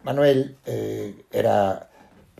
Manuel 0.00 0.56
eh, 0.64 1.28
era 1.28 1.90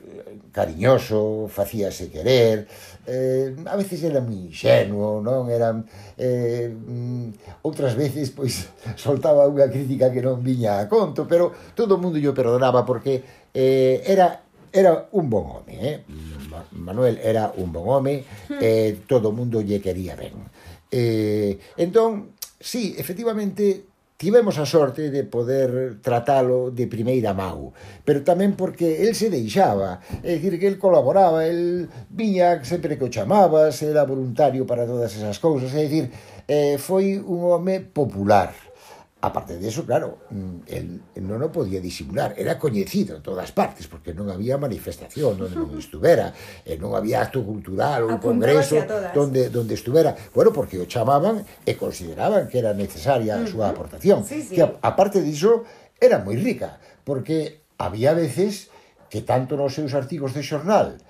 eh, 0.01 0.41
cariñoso, 0.57 1.53
facíase 1.53 2.09
querer, 2.09 2.65
eh, 3.07 3.55
a 3.65 3.77
veces 3.77 4.03
era 4.03 4.21
moi 4.21 4.51
ingenuo, 4.51 5.23
non? 5.23 5.49
Era, 5.49 5.73
eh, 6.19 6.69
mm, 6.69 7.63
outras 7.63 7.95
veces, 7.95 8.35
pois, 8.35 8.69
soltaba 8.99 9.47
unha 9.47 9.71
crítica 9.71 10.11
que 10.11 10.21
non 10.21 10.43
viña 10.43 10.83
a 10.83 10.91
conto, 10.91 11.25
pero 11.25 11.55
todo 11.79 11.97
o 11.97 12.03
mundo 12.03 12.19
yo 12.19 12.35
perdonaba 12.35 12.83
porque 12.85 13.23
eh, 13.55 14.03
era 14.05 14.43
era 14.77 15.09
un 15.13 15.31
bon 15.31 15.47
home, 15.47 15.73
eh? 15.73 16.05
Manuel 16.73 17.19
era 17.23 17.53
un 17.57 17.73
bon 17.73 17.89
home, 17.89 18.25
hmm. 18.49 18.59
eh, 18.61 19.01
todo 19.09 19.31
o 19.31 19.33
mundo 19.33 19.63
lle 19.63 19.81
quería 19.81 20.15
ben. 20.17 20.37
Eh, 20.91 21.59
entón, 21.77 22.37
sí, 22.61 22.95
efectivamente, 22.99 23.87
tivemos 24.17 24.59
a 24.59 24.67
sorte 24.67 25.11
de 25.11 25.25
poder 25.25 26.01
tratalo 26.01 26.71
de 26.73 26.89
primeira 26.89 27.37
mão, 27.37 27.77
pero 28.03 28.25
tamén 28.25 28.57
porque 28.57 29.05
el 29.05 29.13
se 29.13 29.29
deixaba, 29.29 30.01
é 30.25 30.41
dicir, 30.41 30.57
que 30.57 30.67
el 30.67 30.81
colaboraba, 30.81 31.45
el 31.45 31.89
viña 32.09 32.65
sempre 32.65 32.97
que 32.97 33.05
o 33.05 33.13
chamabas, 33.13 33.85
era 33.85 34.09
voluntario 34.09 34.65
para 34.65 34.89
todas 34.89 35.13
esas 35.13 35.37
cousas, 35.39 35.71
é 35.77 35.85
dicir, 35.85 36.09
eh, 36.49 36.81
foi 36.81 37.21
un 37.21 37.45
home 37.45 37.93
popular. 37.93 38.66
Aparte 39.19 39.57
de 39.57 39.69
eso, 39.69 39.87
claro, 39.87 40.19
mm, 40.29 40.57
el, 40.67 41.03
el 41.15 41.27
nono 41.27 41.51
podía 41.51 41.81
disimular, 41.81 42.35
era 42.37 42.59
coñecido 42.59 43.17
en 43.17 43.23
todas 43.23 43.51
partes, 43.51 43.89
porque 43.89 44.13
non 44.13 44.29
había 44.29 44.61
manifestación 44.61 45.41
onde 45.41 45.57
non 45.57 45.73
estuvera, 45.81 46.37
e 46.63 46.77
eh, 46.77 46.77
non 46.77 46.93
había 46.93 47.25
acto 47.25 47.41
cultural 47.41 48.05
ou 48.05 48.21
congreso 48.21 48.77
onde, 49.17 49.49
onde 49.49 49.73
estuvera. 49.73 50.13
Bueno, 50.37 50.53
porque 50.53 50.77
o 50.77 50.85
chamaban 50.85 51.41
e 51.65 51.73
consideraban 51.81 52.45
que 52.53 52.61
era 52.61 52.77
necesaria 52.77 53.41
a 53.41 53.49
súa 53.49 53.73
aportación. 53.73 54.21
Sí, 54.21 54.45
sí. 54.45 54.53
Que, 54.53 54.63
aparte 54.63 55.25
diso, 55.25 55.65
era 55.97 56.21
moi 56.21 56.37
rica, 56.37 56.77
porque 57.01 57.65
había 57.81 58.13
veces 58.13 58.69
que 59.09 59.25
tanto 59.25 59.57
nos 59.57 59.73
seus 59.73 59.97
artigos 59.97 60.37
de 60.37 60.45
xornal 60.45 61.01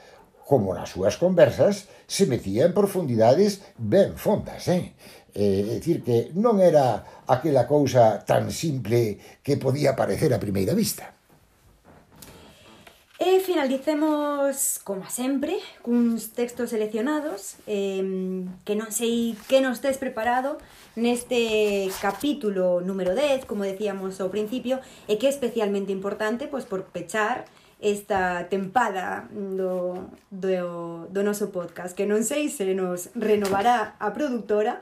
como 0.47 0.71
nas 0.71 0.95
súas 0.95 1.19
conversas 1.19 1.90
se 2.07 2.31
metía 2.31 2.71
en 2.71 2.73
profundidades 2.73 3.66
ben 3.83 4.14
fondas, 4.14 4.71
eh? 4.71 4.95
eh, 5.37 5.77
decir 5.77 6.01
que 6.01 6.33
non 6.33 6.57
era 6.64 7.05
aquela 7.29 7.68
cousa 7.68 8.25
tan 8.25 8.49
simple 8.49 9.20
que 9.44 9.61
podía 9.61 9.92
parecer 9.92 10.33
a 10.33 10.40
primeira 10.40 10.72
vista. 10.72 11.12
E 13.16 13.40
finalicemos, 13.40 14.81
como 14.85 15.09
sempre, 15.09 15.57
cuns 15.81 16.37
textos 16.37 16.72
seleccionados 16.72 17.57
eh, 17.68 18.05
que 18.64 18.77
non 18.77 18.92
sei 18.92 19.37
que 19.49 19.61
nos 19.61 19.81
tes 19.85 20.01
preparado 20.01 20.57
neste 20.96 21.88
capítulo 22.01 22.85
número 22.85 23.12
10, 23.12 23.44
como 23.44 23.64
decíamos 23.64 24.20
ao 24.20 24.33
principio, 24.33 24.85
e 25.09 25.20
que 25.20 25.29
é 25.29 25.33
especialmente 25.33 25.92
importante 25.92 26.49
pois, 26.49 26.68
por 26.68 26.88
pechar 26.92 27.49
esta 27.81 28.49
tempada 28.49 29.29
do, 29.33 30.09
do, 30.29 31.09
do 31.09 31.20
noso 31.25 31.49
podcast, 31.53 31.92
que 31.92 32.09
non 32.09 32.25
sei 32.25 32.49
se 32.49 32.72
nos 32.72 33.12
renovará 33.16 33.96
a 34.01 34.12
productora, 34.12 34.81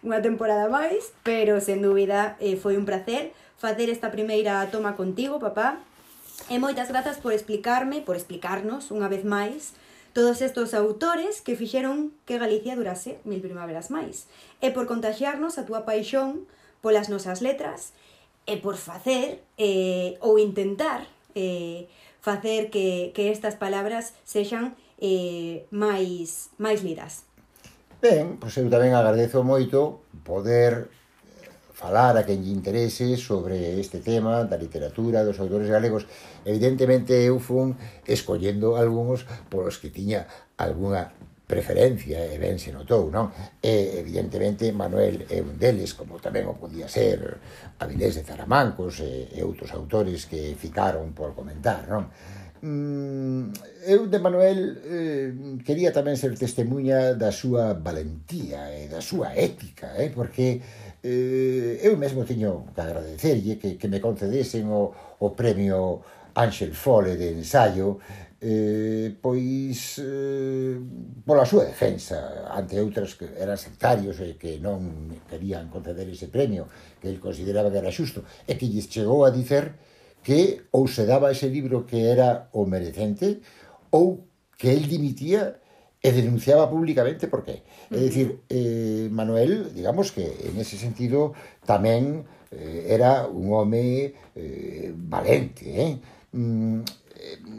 unha 0.00 0.24
temporada 0.24 0.68
máis, 0.72 1.12
pero 1.22 1.60
sen 1.60 1.84
dúbida 1.84 2.36
eh, 2.40 2.56
foi 2.56 2.80
un 2.80 2.88
placer 2.88 3.36
facer 3.60 3.92
esta 3.92 4.08
primeira 4.08 4.64
toma 4.72 4.96
contigo, 4.96 5.36
papá. 5.36 5.76
E 6.48 6.56
moitas 6.56 6.88
grazas 6.88 7.20
por 7.20 7.36
explicarme, 7.36 8.00
por 8.00 8.16
explicarnos 8.16 8.88
unha 8.88 9.12
vez 9.12 9.28
máis 9.28 9.76
todos 10.16 10.40
estos 10.42 10.74
autores 10.74 11.44
que 11.44 11.54
fixeron 11.54 12.10
que 12.24 12.40
Galicia 12.40 12.74
durase 12.74 13.20
mil 13.22 13.38
primaveras 13.44 13.92
máis 13.94 14.26
e 14.58 14.74
por 14.74 14.88
contagiarnos 14.90 15.60
a 15.60 15.66
túa 15.68 15.86
paixón 15.86 16.48
polas 16.82 17.12
nosas 17.12 17.44
letras 17.44 17.92
e 18.48 18.58
por 18.58 18.74
facer 18.74 19.44
eh, 19.60 20.18
ou 20.24 20.40
intentar 20.40 21.06
eh, 21.36 21.86
facer 22.24 22.72
que, 22.72 23.12
que 23.14 23.30
estas 23.30 23.54
palabras 23.54 24.16
sexan 24.26 24.74
eh, 24.98 25.68
máis, 25.70 26.50
máis 26.58 26.82
lidas. 26.82 27.29
Ben, 28.00 28.40
pois 28.40 28.56
eu 28.56 28.64
tamén 28.72 28.96
agradezo 28.96 29.44
moito 29.44 30.08
poder 30.24 30.88
eh, 30.88 31.52
falar 31.76 32.16
a 32.16 32.24
quen 32.24 32.40
lle 32.40 32.56
interese 32.56 33.20
sobre 33.20 33.76
este 33.76 34.00
tema 34.00 34.48
da 34.48 34.56
literatura, 34.56 35.20
dos 35.20 35.36
autores 35.36 35.68
galegos. 35.68 36.08
Evidentemente 36.48 37.12
eu 37.12 37.36
fun 37.36 37.76
escollendo 38.08 38.80
algúns 38.80 39.28
polos 39.52 39.76
que 39.76 39.92
tiña 39.92 40.24
algunha 40.56 41.12
preferencia, 41.44 42.24
e 42.24 42.40
ben 42.40 42.56
se 42.56 42.72
notou, 42.72 43.12
non? 43.12 43.36
E, 43.60 44.00
evidentemente, 44.00 44.72
Manuel 44.72 45.28
é 45.28 45.44
un 45.44 45.60
deles, 45.60 45.92
como 45.92 46.16
tamén 46.24 46.48
o 46.48 46.56
podía 46.56 46.88
ser 46.88 47.36
Avilés 47.84 48.16
de 48.16 48.24
Zaramancos 48.24 49.04
e, 49.04 49.28
e 49.34 49.44
outros 49.44 49.76
autores 49.76 50.24
que 50.24 50.56
ficaron 50.56 51.12
por 51.12 51.36
comentar, 51.36 51.84
non? 51.84 52.08
Mm, 52.62 53.52
eu 53.88 54.06
de 54.06 54.18
Manuel 54.18 54.76
eh, 54.84 55.32
quería 55.64 55.96
tamén 55.96 56.20
ser 56.20 56.36
testemunha 56.36 57.16
da 57.16 57.32
súa 57.32 57.72
valentía 57.72 58.68
e 58.76 58.84
da 58.84 59.00
súa 59.00 59.32
ética, 59.32 59.96
eh, 59.96 60.12
porque 60.12 60.60
eh, 61.00 61.80
eu 61.80 61.96
mesmo 61.96 62.28
teño 62.28 62.68
que 62.76 62.80
agradecerlle 62.84 63.56
que, 63.56 63.80
que 63.80 63.88
me 63.88 63.96
concedesen 63.96 64.68
o, 64.68 64.92
o 64.92 65.32
premio 65.32 66.04
Ángel 66.36 66.76
Fole 66.76 67.16
de 67.16 67.32
ensayo 67.32 67.96
eh, 68.44 69.08
pois 69.24 69.96
eh, 70.04 70.76
pola 71.24 71.48
súa 71.48 71.64
defensa 71.64 72.44
ante 72.52 72.76
outras 72.76 73.16
que 73.16 73.24
eran 73.40 73.56
sectarios 73.56 74.20
e 74.20 74.36
que 74.36 74.60
non 74.60 75.08
querían 75.32 75.72
conceder 75.72 76.08
ese 76.12 76.28
premio 76.28 76.68
que 77.00 77.08
el 77.08 77.24
consideraba 77.24 77.72
que 77.72 77.80
era 77.80 77.88
xusto 77.88 78.20
e 78.44 78.60
que 78.60 78.68
lles 78.68 78.88
chegou 78.92 79.24
a 79.24 79.32
dicer 79.32 79.76
que 80.22 80.68
ou 80.70 80.86
se 80.86 81.06
daba 81.06 81.32
ese 81.32 81.48
libro 81.48 81.86
que 81.86 82.08
era 82.08 82.48
o 82.52 82.66
merecente 82.66 83.40
ou 83.90 84.26
que 84.56 84.70
el 84.72 84.86
dimitía 84.86 85.60
e 86.00 86.08
denunciaba 86.12 86.68
públicamente 86.68 87.28
por 87.28 87.44
qué. 87.44 87.60
É 87.92 88.00
dicir, 88.00 88.40
eh, 88.48 89.08
Manuel, 89.12 89.72
digamos 89.74 90.12
que 90.12 90.24
en 90.48 90.56
ese 90.56 90.80
sentido 90.80 91.36
tamén 91.68 92.24
eh, 92.48 92.88
era 92.88 93.28
un 93.28 93.52
home 93.52 94.16
eh, 94.32 94.92
valente, 94.96 95.68
eh? 95.68 95.92
Mm, 96.32 96.80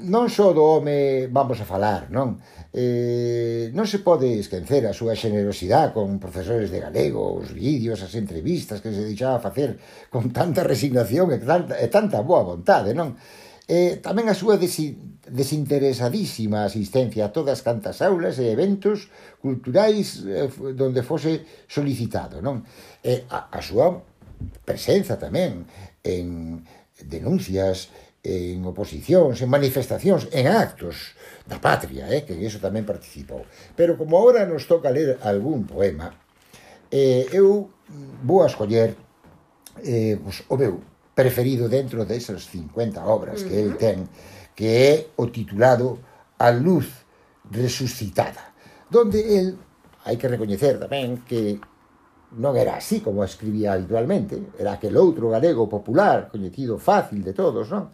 non 0.08 0.30
só 0.30 0.54
do 0.54 0.64
home 0.66 1.28
vamos 1.30 1.62
a 1.62 1.66
falar, 1.66 2.10
non? 2.10 2.42
Eh, 2.74 3.70
non 3.76 3.84
se 3.84 4.00
pode 4.00 4.40
esquecer 4.40 4.88
a 4.88 4.96
súa 4.96 5.12
xenerosidade 5.14 5.92
con 5.92 6.24
profesores 6.24 6.72
de 6.72 6.80
galego, 6.80 7.36
os 7.38 7.52
vídeos, 7.52 8.00
as 8.02 8.16
entrevistas 8.16 8.80
que 8.80 8.96
se 8.96 9.04
deixaba 9.04 9.44
facer 9.44 9.76
con 10.08 10.32
tanta 10.32 10.64
resignación 10.64 11.36
e 11.36 11.38
tanta, 11.44 11.76
e 11.78 11.88
tanta 11.92 12.24
boa 12.24 12.48
vontade, 12.48 12.96
non? 12.96 13.20
Eh, 13.68 14.00
tamén 14.02 14.28
a 14.28 14.36
súa 14.36 14.58
desinteresadísima 14.58 16.66
asistencia 16.66 17.26
a 17.28 17.34
todas 17.36 17.62
cantas 17.62 18.02
aulas 18.02 18.40
e 18.42 18.50
eventos 18.50 19.12
culturais 19.40 20.26
eh, 20.26 20.50
donde 20.74 21.06
fose 21.06 21.46
solicitado, 21.70 22.42
non? 22.42 22.66
E 23.06 23.30
a, 23.30 23.54
a 23.54 23.62
súa 23.62 24.02
presenza 24.66 25.22
tamén 25.22 25.70
en 26.02 26.66
denuncias, 27.06 27.94
en 28.24 28.62
oposicións, 28.70 29.42
en 29.42 29.50
manifestacións, 29.50 30.30
en 30.30 30.46
actos 30.46 31.18
da 31.50 31.58
patria, 31.58 32.06
eh, 32.14 32.22
que 32.22 32.38
en 32.38 32.46
iso 32.46 32.62
tamén 32.62 32.86
participou. 32.86 33.50
Pero 33.74 33.98
como 33.98 34.22
agora 34.22 34.46
nos 34.46 34.70
toca 34.70 34.94
ler 34.94 35.18
algún 35.26 35.66
poema, 35.66 36.14
eh, 36.94 37.26
eu 37.34 37.74
vou 38.22 38.46
a 38.46 38.50
escoller 38.52 38.94
eh, 39.82 40.22
pues, 40.22 40.46
o 40.46 40.56
meu 40.58 40.86
preferido 41.18 41.66
dentro 41.66 42.06
desas 42.06 42.46
50 42.46 43.02
obras 43.06 43.42
que 43.42 43.58
el 43.58 43.74
ten, 43.82 44.06
que 44.54 44.70
é 44.70 44.94
o 45.18 45.34
titulado 45.34 45.98
A 46.38 46.54
luz 46.54 47.06
resucitada, 47.50 48.54
donde 48.90 49.18
el, 49.18 49.58
hai 50.06 50.18
que 50.18 50.30
recoñecer 50.30 50.78
tamén 50.78 51.26
que 51.26 51.58
non 52.38 52.56
era 52.56 52.80
así 52.80 53.04
como 53.04 53.26
escribía 53.26 53.76
habitualmente, 53.76 54.56
era 54.56 54.78
aquel 54.78 54.96
outro 54.96 55.34
galego 55.34 55.68
popular, 55.68 56.32
coñecido 56.32 56.80
fácil 56.80 57.26
de 57.26 57.34
todos, 57.36 57.68
non? 57.68 57.92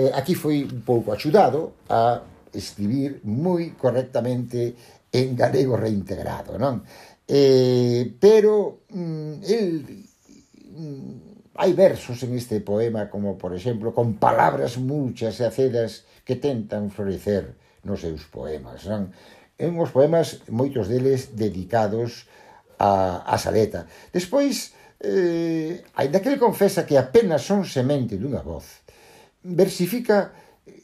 eh, 0.00 0.10
aquí 0.16 0.32
foi 0.32 0.64
un 0.64 0.80
pouco 0.80 1.12
axudado 1.12 1.84
a 1.92 2.24
escribir 2.56 3.20
moi 3.28 3.76
correctamente 3.76 4.72
en 5.12 5.36
galego 5.36 5.76
reintegrado, 5.76 6.56
non? 6.56 6.80
Eh, 7.28 8.16
pero 8.16 8.88
mm, 8.88 9.34
el 9.44 9.68
mm, 10.72 11.12
hai 11.60 11.72
versos 11.76 12.24
en 12.24 12.32
este 12.32 12.64
poema 12.64 13.12
como, 13.12 13.36
por 13.36 13.52
exemplo, 13.52 13.92
con 13.92 14.16
palabras 14.16 14.80
muchas 14.80 15.36
e 15.36 15.44
acedas 15.44 16.08
que 16.24 16.40
tentan 16.40 16.88
florecer 16.88 17.52
nos 17.84 18.00
seus 18.00 18.24
poemas, 18.24 18.88
non? 18.88 19.12
En 19.60 19.76
os 19.76 19.92
poemas, 19.92 20.40
moitos 20.48 20.88
deles 20.88 21.36
dedicados 21.36 22.24
a, 22.80 23.20
a 23.28 23.36
Saleta. 23.36 23.84
Despois, 24.08 24.72
eh, 25.04 25.84
ainda 25.94 26.20
que 26.20 26.28
ele 26.32 26.40
confesa 26.40 26.88
que 26.88 26.96
apenas 26.96 27.44
son 27.44 27.68
semente 27.68 28.16
dunha 28.16 28.40
voz, 28.40 28.79
versifica 29.42 30.32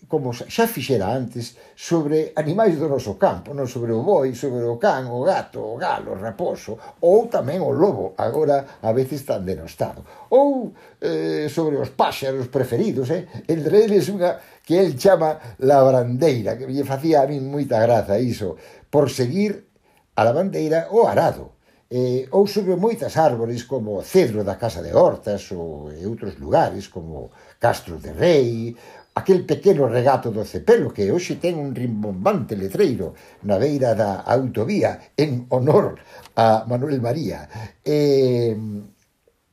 como 0.08 0.30
xa 0.32 0.66
fixera 0.70 1.10
antes, 1.10 1.58
sobre 1.74 2.30
animais 2.38 2.78
do 2.78 2.86
noso 2.86 3.18
campo, 3.18 3.50
non 3.50 3.66
sobre 3.66 3.90
o 3.90 4.06
boi, 4.06 4.38
sobre 4.38 4.62
o 4.62 4.78
can, 4.78 5.10
o 5.10 5.26
gato, 5.26 5.58
o 5.58 5.74
galo, 5.74 6.14
o 6.14 6.20
raposo, 6.20 6.78
ou 7.02 7.26
tamén 7.26 7.58
o 7.58 7.74
lobo, 7.74 8.14
agora 8.14 8.78
a 8.86 8.90
veces 8.94 9.26
tan 9.26 9.42
denostado. 9.42 10.06
Ou 10.30 10.70
eh, 11.02 11.50
sobre 11.50 11.74
os 11.82 11.90
páxaros 11.90 12.46
preferidos, 12.46 13.10
eh? 13.10 13.26
entre 13.50 13.82
eles 13.82 14.06
unha 14.06 14.38
que 14.62 14.78
el 14.78 14.94
chama 14.94 15.58
la 15.66 15.82
brandeira, 15.82 16.54
que 16.54 16.70
lle 16.70 16.86
facía 16.86 17.26
a 17.26 17.30
min 17.30 17.42
moita 17.50 17.82
graza 17.82 18.14
iso, 18.22 18.54
por 18.86 19.10
seguir 19.10 19.66
a 20.14 20.22
la 20.22 20.30
bandeira 20.30 20.86
o 20.94 21.02
arado 21.10 21.56
eh, 21.90 22.26
ou 22.30 22.46
sobre 22.46 22.74
moitas 22.74 23.16
árbores 23.16 23.62
como 23.62 23.98
o 23.98 24.02
cedro 24.02 24.42
da 24.42 24.58
Casa 24.58 24.82
de 24.82 24.90
Hortas 24.90 25.50
ou 25.52 25.90
e 25.92 26.02
outros 26.06 26.34
lugares 26.38 26.88
como 26.90 27.30
Castro 27.66 27.98
de 27.98 28.12
Rei, 28.12 28.76
aquel 29.14 29.44
pequeno 29.44 29.88
regato 29.88 30.30
do 30.30 30.46
Cepelo 30.46 30.94
que 30.94 31.10
hoxe 31.10 31.42
ten 31.42 31.58
un 31.58 31.74
rimbombante 31.74 32.54
letreiro 32.54 33.18
na 33.42 33.58
beira 33.58 33.98
da 33.98 34.22
autovía 34.22 35.10
en 35.18 35.50
honor 35.50 35.98
a 36.38 36.62
Manuel 36.70 37.02
María. 37.02 37.50
E, 37.82 38.54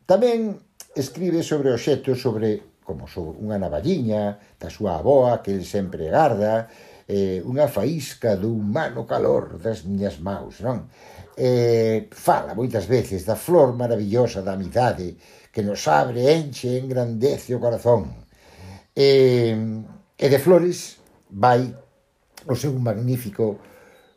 tamén 0.05 0.61
escribe 0.93 1.41
sobre 1.41 1.73
obxectos 1.73 2.21
sobre 2.21 2.77
como 2.85 3.09
sobre 3.09 3.41
unha 3.41 3.57
navalliña 3.57 4.37
da 4.61 4.69
súa 4.69 5.01
aboa 5.01 5.41
que 5.41 5.57
el 5.57 5.65
sempre 5.65 6.05
garda, 6.13 6.69
eh, 7.09 7.41
unha 7.41 7.65
faísca 7.65 8.37
do 8.37 8.53
humano 8.53 9.09
calor 9.09 9.57
das 9.57 9.89
miñas 9.89 10.21
maus, 10.21 10.61
non? 10.61 10.85
Eh, 11.33 12.13
fala 12.13 12.53
moitas 12.53 12.85
veces 12.85 13.25
da 13.25 13.33
flor 13.33 13.73
maravillosa 13.73 14.45
da 14.45 14.53
amizade 14.53 15.17
que 15.53 15.61
nos 15.61 15.87
abre, 15.87 16.33
enche, 16.33 16.81
engrandece 16.81 17.53
o 17.53 17.61
corazón. 17.61 18.25
E, 18.97 19.53
e 20.17 20.25
de 20.25 20.39
Flores 20.41 20.97
vai 21.29 21.69
o 22.49 22.57
seu 22.57 22.73
magnífico 22.73 23.61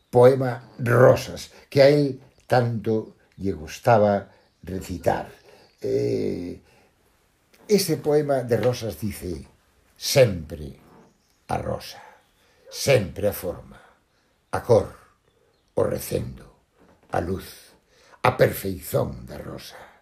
poema 0.08 0.72
Rosas, 0.80 1.52
que 1.68 1.84
a 1.84 1.92
él 1.92 2.16
tanto 2.48 3.20
lle 3.36 3.52
gustaba 3.52 4.32
recitar. 4.64 5.28
Eh, 5.84 6.56
ese 7.68 8.00
poema 8.00 8.40
de 8.40 8.56
Rosas 8.56 8.96
dice 8.96 9.44
sempre 9.92 10.72
a 11.48 11.58
rosa, 11.58 12.00
sempre 12.70 13.28
a 13.28 13.32
forma, 13.32 13.80
a 14.52 14.60
cor, 14.64 14.88
o 15.74 15.82
recendo, 15.84 16.64
a 17.12 17.20
luz, 17.20 17.76
a 18.22 18.36
perfeición 18.36 19.26
da 19.26 19.38
rosa. 19.38 19.95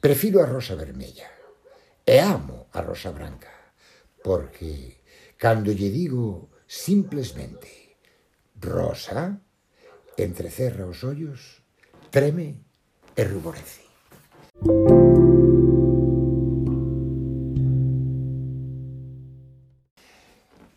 Prefiro 0.00 0.40
a 0.40 0.46
rosa 0.46 0.74
vermella 0.76 1.28
e 2.02 2.16
amo 2.18 2.68
a 2.72 2.80
rosa 2.80 3.12
branca, 3.12 3.52
porque 4.24 5.04
cando 5.36 5.76
lle 5.76 5.92
digo 5.92 6.48
simplesmente 6.64 8.00
rosa, 8.56 9.36
entrecerra 10.16 10.88
os 10.88 11.04
ollos, 11.04 11.60
treme 12.08 12.64
e 13.12 13.22
ruborece. 13.28 13.84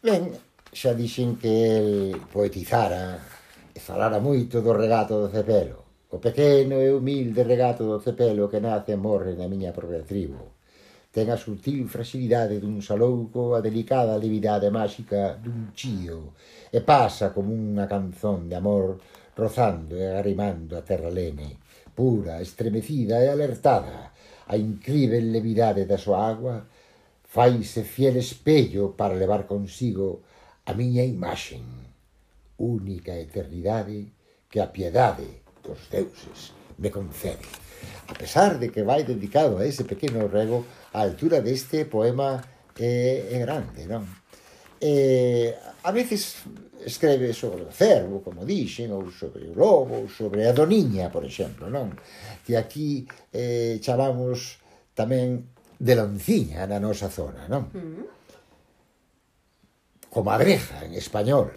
Ben, 0.04 0.36
xa 0.68 0.92
dixen 0.92 1.40
que 1.40 1.80
el 1.80 2.20
poetizara 2.28 3.24
e 3.72 3.80
falara 3.80 4.20
moito 4.20 4.60
do 4.60 4.76
regato 4.76 5.16
do 5.16 5.32
Cepelo. 5.32 5.83
O 6.14 6.20
pequeno 6.20 6.78
e 6.80 6.94
humilde 6.94 7.42
regato 7.42 7.90
do 7.90 7.98
cepelo 8.06 8.46
que 8.52 8.62
nace 8.62 8.94
e 8.94 9.02
morre 9.06 9.34
na 9.34 9.50
miña 9.50 9.74
propia 9.74 10.06
tribo. 10.06 10.62
Ten 11.10 11.34
a 11.34 11.38
sutil 11.42 11.90
fragilidade 11.90 12.62
dun 12.62 12.86
salouco, 12.86 13.58
a 13.58 13.60
delicada 13.66 14.22
levidade 14.22 14.70
máxica 14.70 15.42
dun 15.42 15.74
chío, 15.74 16.38
e 16.70 16.86
pasa 16.86 17.34
como 17.34 17.50
unha 17.50 17.90
canzón 17.90 18.46
de 18.46 18.56
amor 18.62 19.02
rozando 19.34 19.98
e 19.98 20.06
arrimando 20.14 20.78
a 20.78 20.86
terra 20.86 21.10
leme, 21.10 21.58
pura, 21.98 22.46
estremecida 22.46 23.18
e 23.26 23.34
alertada, 23.34 24.14
a 24.46 24.54
incrível 24.54 25.26
levidade 25.34 25.90
da 25.90 25.98
súa 25.98 26.30
agua, 26.30 26.62
faise 27.26 27.82
fiel 27.82 28.22
espello 28.22 28.94
para 28.94 29.18
levar 29.18 29.50
consigo 29.50 30.22
a 30.70 30.78
miña 30.78 31.02
imaxen, 31.02 31.66
única 32.62 33.18
eternidade 33.18 34.14
que 34.46 34.62
a 34.62 34.70
piedade 34.70 35.43
que 35.64 35.72
os 35.72 35.88
deuses 35.88 36.52
me 36.78 36.92
concede. 36.92 37.48
A 38.08 38.14
pesar 38.14 38.60
de 38.60 38.70
que 38.70 38.84
vai 38.84 39.04
dedicado 39.04 39.58
a 39.58 39.66
ese 39.66 39.88
pequeno 39.88 40.28
rego, 40.28 40.68
a 40.92 41.02
altura 41.02 41.42
deste 41.42 41.86
poema 41.86 42.44
é, 42.76 43.32
é 43.32 43.40
grande, 43.40 43.88
non? 43.88 44.04
E, 44.84 45.56
a 45.84 45.92
veces 45.92 46.44
escribe 46.86 47.32
sobre 47.34 47.64
o 47.64 47.72
cervo, 47.72 48.20
como 48.20 48.46
dixen, 48.46 48.92
ou 48.92 49.12
sobre 49.12 49.48
o 49.48 49.56
lobo, 49.56 50.04
ou 50.04 50.10
sobre 50.10 50.48
a 50.48 50.52
doniña, 50.52 51.10
por 51.10 51.24
exemplo, 51.24 51.72
non? 51.72 51.96
Que 52.44 52.60
aquí 52.60 53.08
eh, 53.32 53.80
chamamos 53.80 54.60
tamén 54.92 55.48
de 55.80 55.96
lonciña 55.96 56.68
na 56.68 56.84
nosa 56.84 57.08
zona, 57.08 57.48
non? 57.48 57.72
Mm-hmm. 57.72 58.06
Comadreja, 60.12 60.84
en 60.86 60.94
español, 60.94 61.56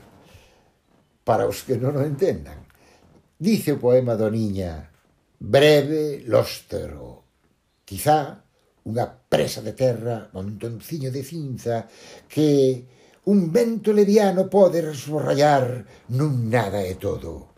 para 1.26 1.50
os 1.50 1.66
que 1.66 1.74
non 1.74 1.98
o 1.98 2.02
entendan. 2.07 2.65
Dice 3.39 3.76
o 3.76 3.78
poema 3.78 4.16
do 4.16 4.32
Niña, 4.32 4.89
breve 5.37 6.24
lóstero, 6.24 7.28
quizá 7.84 8.41
unha 8.89 9.05
presa 9.28 9.61
de 9.61 9.76
terra, 9.76 10.32
montonciño 10.32 11.12
de 11.12 11.20
cinza, 11.20 11.84
que 12.32 12.89
un 13.28 13.53
vento 13.53 13.93
leviano 13.93 14.49
pode 14.49 14.80
resborrallar 14.80 15.84
nun 16.16 16.49
nada 16.49 16.80
e 16.80 16.97
todo. 16.97 17.53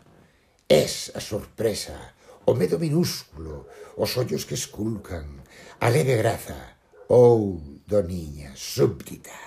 Es 0.67 1.15
a 1.15 1.23
sorpresa, 1.23 1.95
o 2.43 2.51
medo 2.59 2.75
minúsculo, 2.75 3.71
os 3.95 4.11
ollos 4.19 4.43
que 4.43 4.59
esculcan, 4.59 5.39
a 5.79 5.87
leve 5.87 6.19
graza, 6.19 6.75
ou 7.07 7.55
doniña 7.87 8.51
súbdita, 8.51 9.39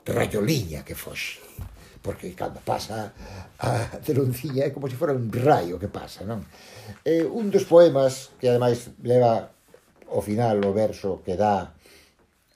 rayoliña 0.00 0.80
que 0.80 0.96
foxe 0.96 1.44
porque 2.02 2.32
cando 2.32 2.60
pasa 2.64 3.12
a 3.60 4.00
Celonciña 4.00 4.64
é 4.64 4.70
como 4.70 4.88
se 4.88 4.96
fora 4.96 5.12
un 5.12 5.28
raio 5.28 5.78
que 5.78 5.88
pasa, 5.88 6.24
non? 6.24 6.44
Eh, 7.04 7.24
un 7.24 7.52
dos 7.52 7.68
poemas 7.68 8.32
que 8.40 8.48
ademais 8.48 8.88
leva 9.04 9.52
ao 10.08 10.20
final 10.24 10.64
o 10.64 10.72
verso 10.72 11.20
que 11.20 11.36
dá 11.36 11.76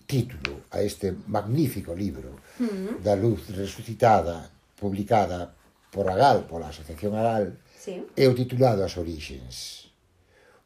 título 0.08 0.68
a 0.72 0.80
este 0.80 1.12
magnífico 1.28 1.92
libro 1.94 2.40
mm 2.60 3.04
da 3.04 3.14
luz 3.14 3.50
resucitada 3.50 4.48
publicada 4.80 5.52
por 5.92 6.08
Agal, 6.08 6.46
pola 6.48 6.68
Asociación 6.68 7.14
Agal, 7.14 7.56
sí. 7.76 8.02
é 8.16 8.26
o 8.26 8.34
titulado 8.34 8.82
As 8.82 8.96
Orixens. 8.96 9.90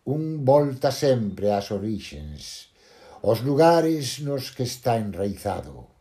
Un 0.09 0.45
volta 0.45 0.89
sempre 0.91 1.53
ás 1.53 1.69
orixens, 1.69 2.73
os 3.21 3.45
lugares 3.45 4.25
nos 4.25 4.57
que 4.57 4.65
está 4.65 4.97
enraizado 4.97 5.98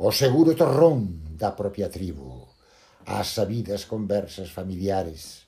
o 0.00 0.08
seguro 0.16 0.56
torrón 0.56 1.28
da 1.36 1.52
propia 1.52 1.92
tribo, 1.92 2.56
as 3.04 3.36
sabidas 3.36 3.84
conversas 3.84 4.48
familiares, 4.48 5.44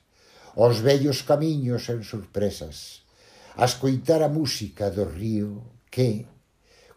os 0.53 0.77
vellos 0.77 1.25
camiños 1.25 1.89
en 1.89 2.05
sorpresas, 2.05 3.01
a 3.57 3.65
escoitar 3.65 4.21
a 4.21 4.29
música 4.29 4.93
do 4.93 5.09
río 5.09 5.81
que 5.89 6.29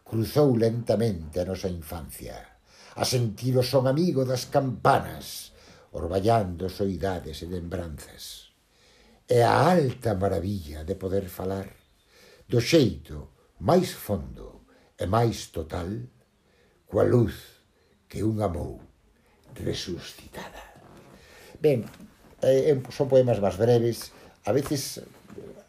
cruzou 0.05 0.53
lentamente 0.53 1.41
a 1.41 1.49
nosa 1.49 1.73
infancia, 1.73 2.61
a 2.93 3.09
sentir 3.09 3.57
o 3.57 3.65
son 3.65 3.89
amigo 3.89 4.29
das 4.29 4.53
campanas, 4.53 5.57
orballando 5.97 6.69
soidades 6.69 7.41
e 7.41 7.49
lembranzas. 7.49 8.53
E 9.25 9.41
a 9.41 9.73
alta 9.73 10.13
maravilla 10.13 10.85
de 10.85 11.01
poder 11.01 11.25
falar, 11.33 11.73
do 12.45 12.61
xeito 12.61 13.33
máis 13.65 13.97
fondo 13.97 14.69
e 15.01 15.09
máis 15.09 15.49
total 15.57 16.16
coa 16.97 17.05
luz 17.05 17.61
que 18.09 18.25
un 18.25 18.41
amou, 18.41 18.81
resuscitada. 19.53 20.65
Ben, 21.61 21.85
eh, 22.41 22.73
son 22.89 23.05
poemas 23.13 23.37
máis 23.37 23.61
breves, 23.61 24.17
a 24.49 24.53
veces 24.57 25.05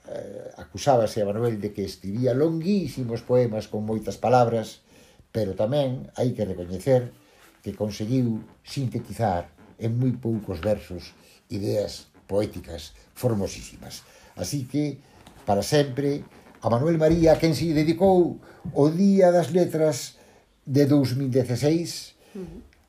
eh, 0.08 0.48
acusábase 0.56 1.20
a 1.20 1.28
Manuel 1.28 1.60
de 1.60 1.76
que 1.76 1.84
escribía 1.84 2.32
longuísimos 2.32 3.28
poemas 3.28 3.68
con 3.68 3.84
moitas 3.84 4.16
palabras, 4.16 4.88
pero 5.36 5.52
tamén 5.52 6.08
hai 6.16 6.32
que 6.32 6.48
recoñecer 6.48 7.12
que 7.60 7.76
conseguiu 7.76 8.40
sintetizar 8.64 9.52
en 9.84 10.00
moi 10.00 10.16
poucos 10.16 10.64
versos 10.64 11.12
ideas 11.52 12.08
poéticas 12.24 12.96
formosísimas. 13.12 14.08
Así 14.40 14.64
que, 14.64 15.04
para 15.44 15.60
sempre, 15.60 16.24
a 16.64 16.72
Manuel 16.72 16.96
María, 16.96 17.36
quen 17.36 17.52
se 17.52 17.76
dedicou 17.76 18.40
o 18.72 18.84
Día 18.88 19.28
das 19.36 19.52
Letras 19.52 20.17
de 20.68 20.86
2016 20.86 22.20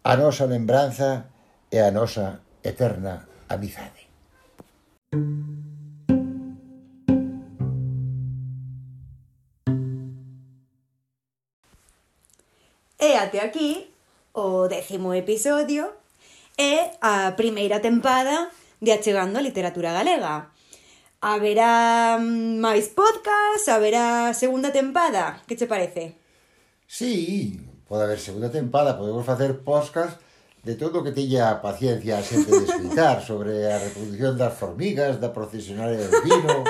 a 0.02 0.16
nosa 0.18 0.50
lembranza 0.50 1.30
e 1.70 1.78
a 1.78 1.94
nosa 1.94 2.42
eterna 2.66 3.28
amizade. 3.46 4.10
E 12.98 13.14
até 13.14 13.38
aquí 13.38 13.94
o 14.34 14.66
décimo 14.66 15.14
episodio 15.14 15.94
e 16.58 16.98
a 16.98 17.30
primeira 17.38 17.78
tempada 17.78 18.50
de 18.82 18.90
Achegando 18.90 19.38
a 19.38 19.42
Literatura 19.46 19.94
Galega. 19.94 20.50
Haberá 21.22 22.18
mm, 22.18 22.58
máis 22.58 22.90
podcast, 22.90 23.70
haberá 23.70 24.34
segunda 24.34 24.74
tempada. 24.74 25.42
Que 25.46 25.54
che 25.54 25.66
parece? 25.66 26.18
Sí, 26.86 27.67
pode 27.88 28.04
haber 28.04 28.20
segunda 28.20 28.52
tempada, 28.52 28.98
podemos 28.98 29.24
facer 29.24 29.64
podcast 29.64 30.20
de 30.62 30.76
todo 30.76 31.00
o 31.00 31.04
que 31.04 31.16
teña 31.16 31.64
paciencia 31.64 32.20
a 32.20 32.22
xente 32.22 32.52
de 32.52 32.68
escritar 32.68 33.24
sobre 33.28 33.72
a 33.72 33.80
reproducción 33.80 34.36
das 34.36 34.52
formigas, 34.52 35.16
da 35.16 35.32
procesionaria 35.32 36.04
do 36.04 36.20
vino, 36.20 36.60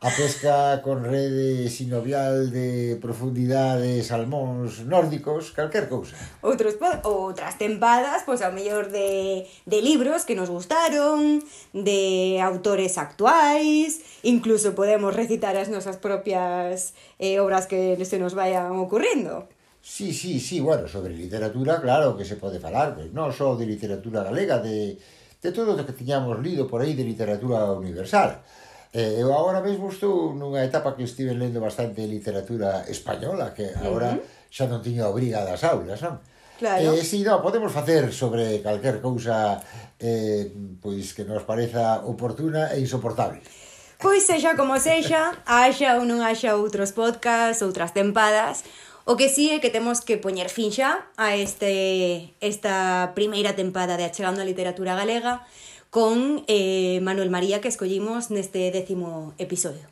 a 0.00 0.08
pesca 0.08 0.80
con 0.80 1.04
rede 1.04 1.68
sinovial 1.68 2.48
de 2.48 2.96
profundidade 3.04 4.00
salmóns 4.00 4.80
nórdicos, 4.88 5.52
calquer 5.52 5.92
cousa. 5.92 6.16
Outros 6.40 6.80
outras 7.04 7.60
tempadas, 7.60 8.24
pois 8.24 8.40
ao 8.40 8.56
mellor 8.56 8.88
de, 8.88 9.44
de 9.68 9.78
libros 9.84 10.24
que 10.24 10.32
nos 10.32 10.48
gustaron, 10.48 11.44
de 11.76 12.40
autores 12.40 12.96
actuais, 12.96 14.00
incluso 14.24 14.72
podemos 14.72 15.12
recitar 15.12 15.52
as 15.60 15.68
nosas 15.68 16.00
propias 16.00 16.96
eh, 17.20 17.36
obras 17.36 17.68
que 17.68 18.00
se 18.08 18.16
nos 18.16 18.32
vayan 18.32 18.80
ocurrindo. 18.80 19.44
Sí, 19.82 20.12
sí, 20.12 20.38
sí, 20.38 20.60
bueno, 20.60 20.86
sobre 20.86 21.16
literatura, 21.16 21.80
claro 21.80 22.16
que 22.16 22.24
se 22.24 22.36
pode 22.36 22.60
falar, 22.60 22.94
pois 22.94 23.08
non 23.16 23.32
só 23.32 23.56
de 23.56 23.64
literatura 23.64 24.20
galega, 24.20 24.60
de, 24.60 25.00
de 25.40 25.50
todo 25.56 25.72
o 25.72 25.78
que 25.80 25.96
tiñamos 25.96 26.36
lido 26.44 26.68
por 26.68 26.84
aí 26.84 26.92
de 26.92 27.04
literatura 27.04 27.72
universal. 27.72 28.44
Eh, 28.92 29.22
eu 29.22 29.32
agora 29.32 29.62
mesmo 29.64 29.88
estou 29.88 30.36
nunha 30.36 30.66
etapa 30.66 30.92
que 30.92 31.06
estive 31.06 31.32
lendo 31.32 31.62
bastante 31.62 32.04
literatura 32.04 32.84
española, 32.90 33.54
que 33.56 33.70
agora 33.72 34.14
uh 34.14 34.20
-huh. 34.20 34.52
xa 34.52 34.68
non 34.68 34.84
tiño 34.84 35.06
a 35.06 35.12
obriga 35.14 35.46
das 35.46 35.64
aulas, 35.64 36.02
non? 36.04 36.20
Claro. 36.60 36.92
Eh, 36.92 37.00
si, 37.00 37.24
sí, 37.24 37.28
podemos 37.40 37.72
facer 37.72 38.12
sobre 38.12 38.60
calquer 38.60 39.00
cousa 39.00 39.62
eh, 39.96 40.52
pois 40.82 41.16
que 41.16 41.24
nos 41.24 41.46
pareza 41.48 42.04
oportuna 42.04 42.76
e 42.76 42.84
insoportable. 42.84 43.40
Pois 44.00 44.24
sexa 44.24 44.56
como 44.56 44.76
sexa, 44.80 45.38
haxa 45.46 45.96
ou 46.00 46.04
non 46.04 46.20
haxa 46.20 46.56
outros 46.56 46.92
podcasts, 46.92 47.64
outras 47.64 47.92
tempadas, 47.92 48.64
O 49.04 49.16
que 49.16 49.28
sí 49.28 49.50
é 49.50 49.60
que 49.60 49.70
temos 49.70 50.04
que 50.04 50.20
poñer 50.20 50.52
fin 50.52 50.68
xa 50.68 51.08
a 51.16 51.32
este, 51.36 52.36
esta 52.44 53.12
primeira 53.16 53.56
tempada 53.56 53.96
de 53.96 54.04
Achegando 54.04 54.44
a 54.44 54.48
Literatura 54.48 54.94
Galega 54.94 55.46
con 55.88 56.44
eh, 56.46 57.00
Manuel 57.00 57.32
María 57.32 57.60
que 57.60 57.72
escollimos 57.72 58.28
neste 58.30 58.70
décimo 58.70 59.32
episodio. 59.40 59.88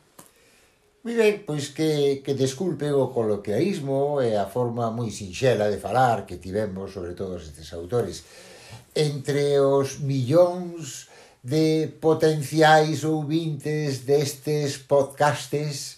Moi 1.03 1.17
ben, 1.17 1.41
pois 1.49 1.73
que, 1.73 2.21
que 2.21 2.37
desculpe 2.37 2.93
o 2.93 3.09
coloquiaísmo 3.09 4.21
e 4.21 4.37
a 4.37 4.45
forma 4.45 4.93
moi 4.93 5.09
sinxela 5.09 5.73
de 5.73 5.81
falar 5.81 6.29
que 6.29 6.37
tivemos 6.37 6.93
sobre 6.93 7.17
todos 7.17 7.49
estes 7.49 7.73
autores. 7.73 8.29
Entre 8.93 9.57
os 9.57 10.05
millóns 10.05 11.09
de 11.41 11.89
potenciais 11.97 13.09
ouvintes 13.09 14.05
destes 14.05 14.77
podcastes, 14.77 15.97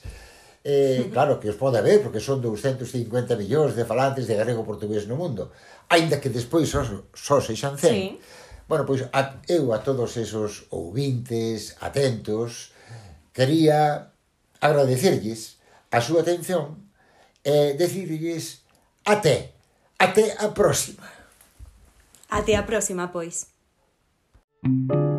eh, 0.65 1.09
claro 1.13 1.41
que 1.41 1.49
os 1.49 1.57
pode 1.57 1.79
haber, 1.79 2.03
porque 2.03 2.21
son 2.21 2.41
250 2.41 3.37
millóns 3.37 3.73
de 3.73 3.85
falantes 3.85 4.29
de 4.29 4.37
galego 4.37 4.65
portugués 4.65 5.09
no 5.09 5.17
mundo, 5.17 5.53
aínda 5.89 6.21
que 6.21 6.29
despois 6.29 6.69
só, 6.69 6.85
só 7.15 7.41
sexan 7.41 7.79
100. 7.79 7.91
Sí. 7.91 8.19
Bueno, 8.69 8.85
pois 8.87 9.09
a, 9.11 9.41
eu 9.49 9.73
a 9.73 9.83
todos 9.83 10.17
esos 10.17 10.69
ouvintes, 10.71 11.77
atentos, 11.81 12.73
quería 13.33 14.13
agradecerlles 14.61 15.59
a 15.91 15.99
súa 15.99 16.23
atención 16.23 16.93
e 17.43 17.75
decirlles 17.75 18.63
até, 19.03 19.57
até 19.99 20.37
a 20.39 20.53
próxima. 20.53 21.09
Até 22.31 22.55
a 22.55 22.63
próxima, 22.63 23.11
pois. 23.11 23.51
Thank 24.63 24.93
you. 24.93 25.10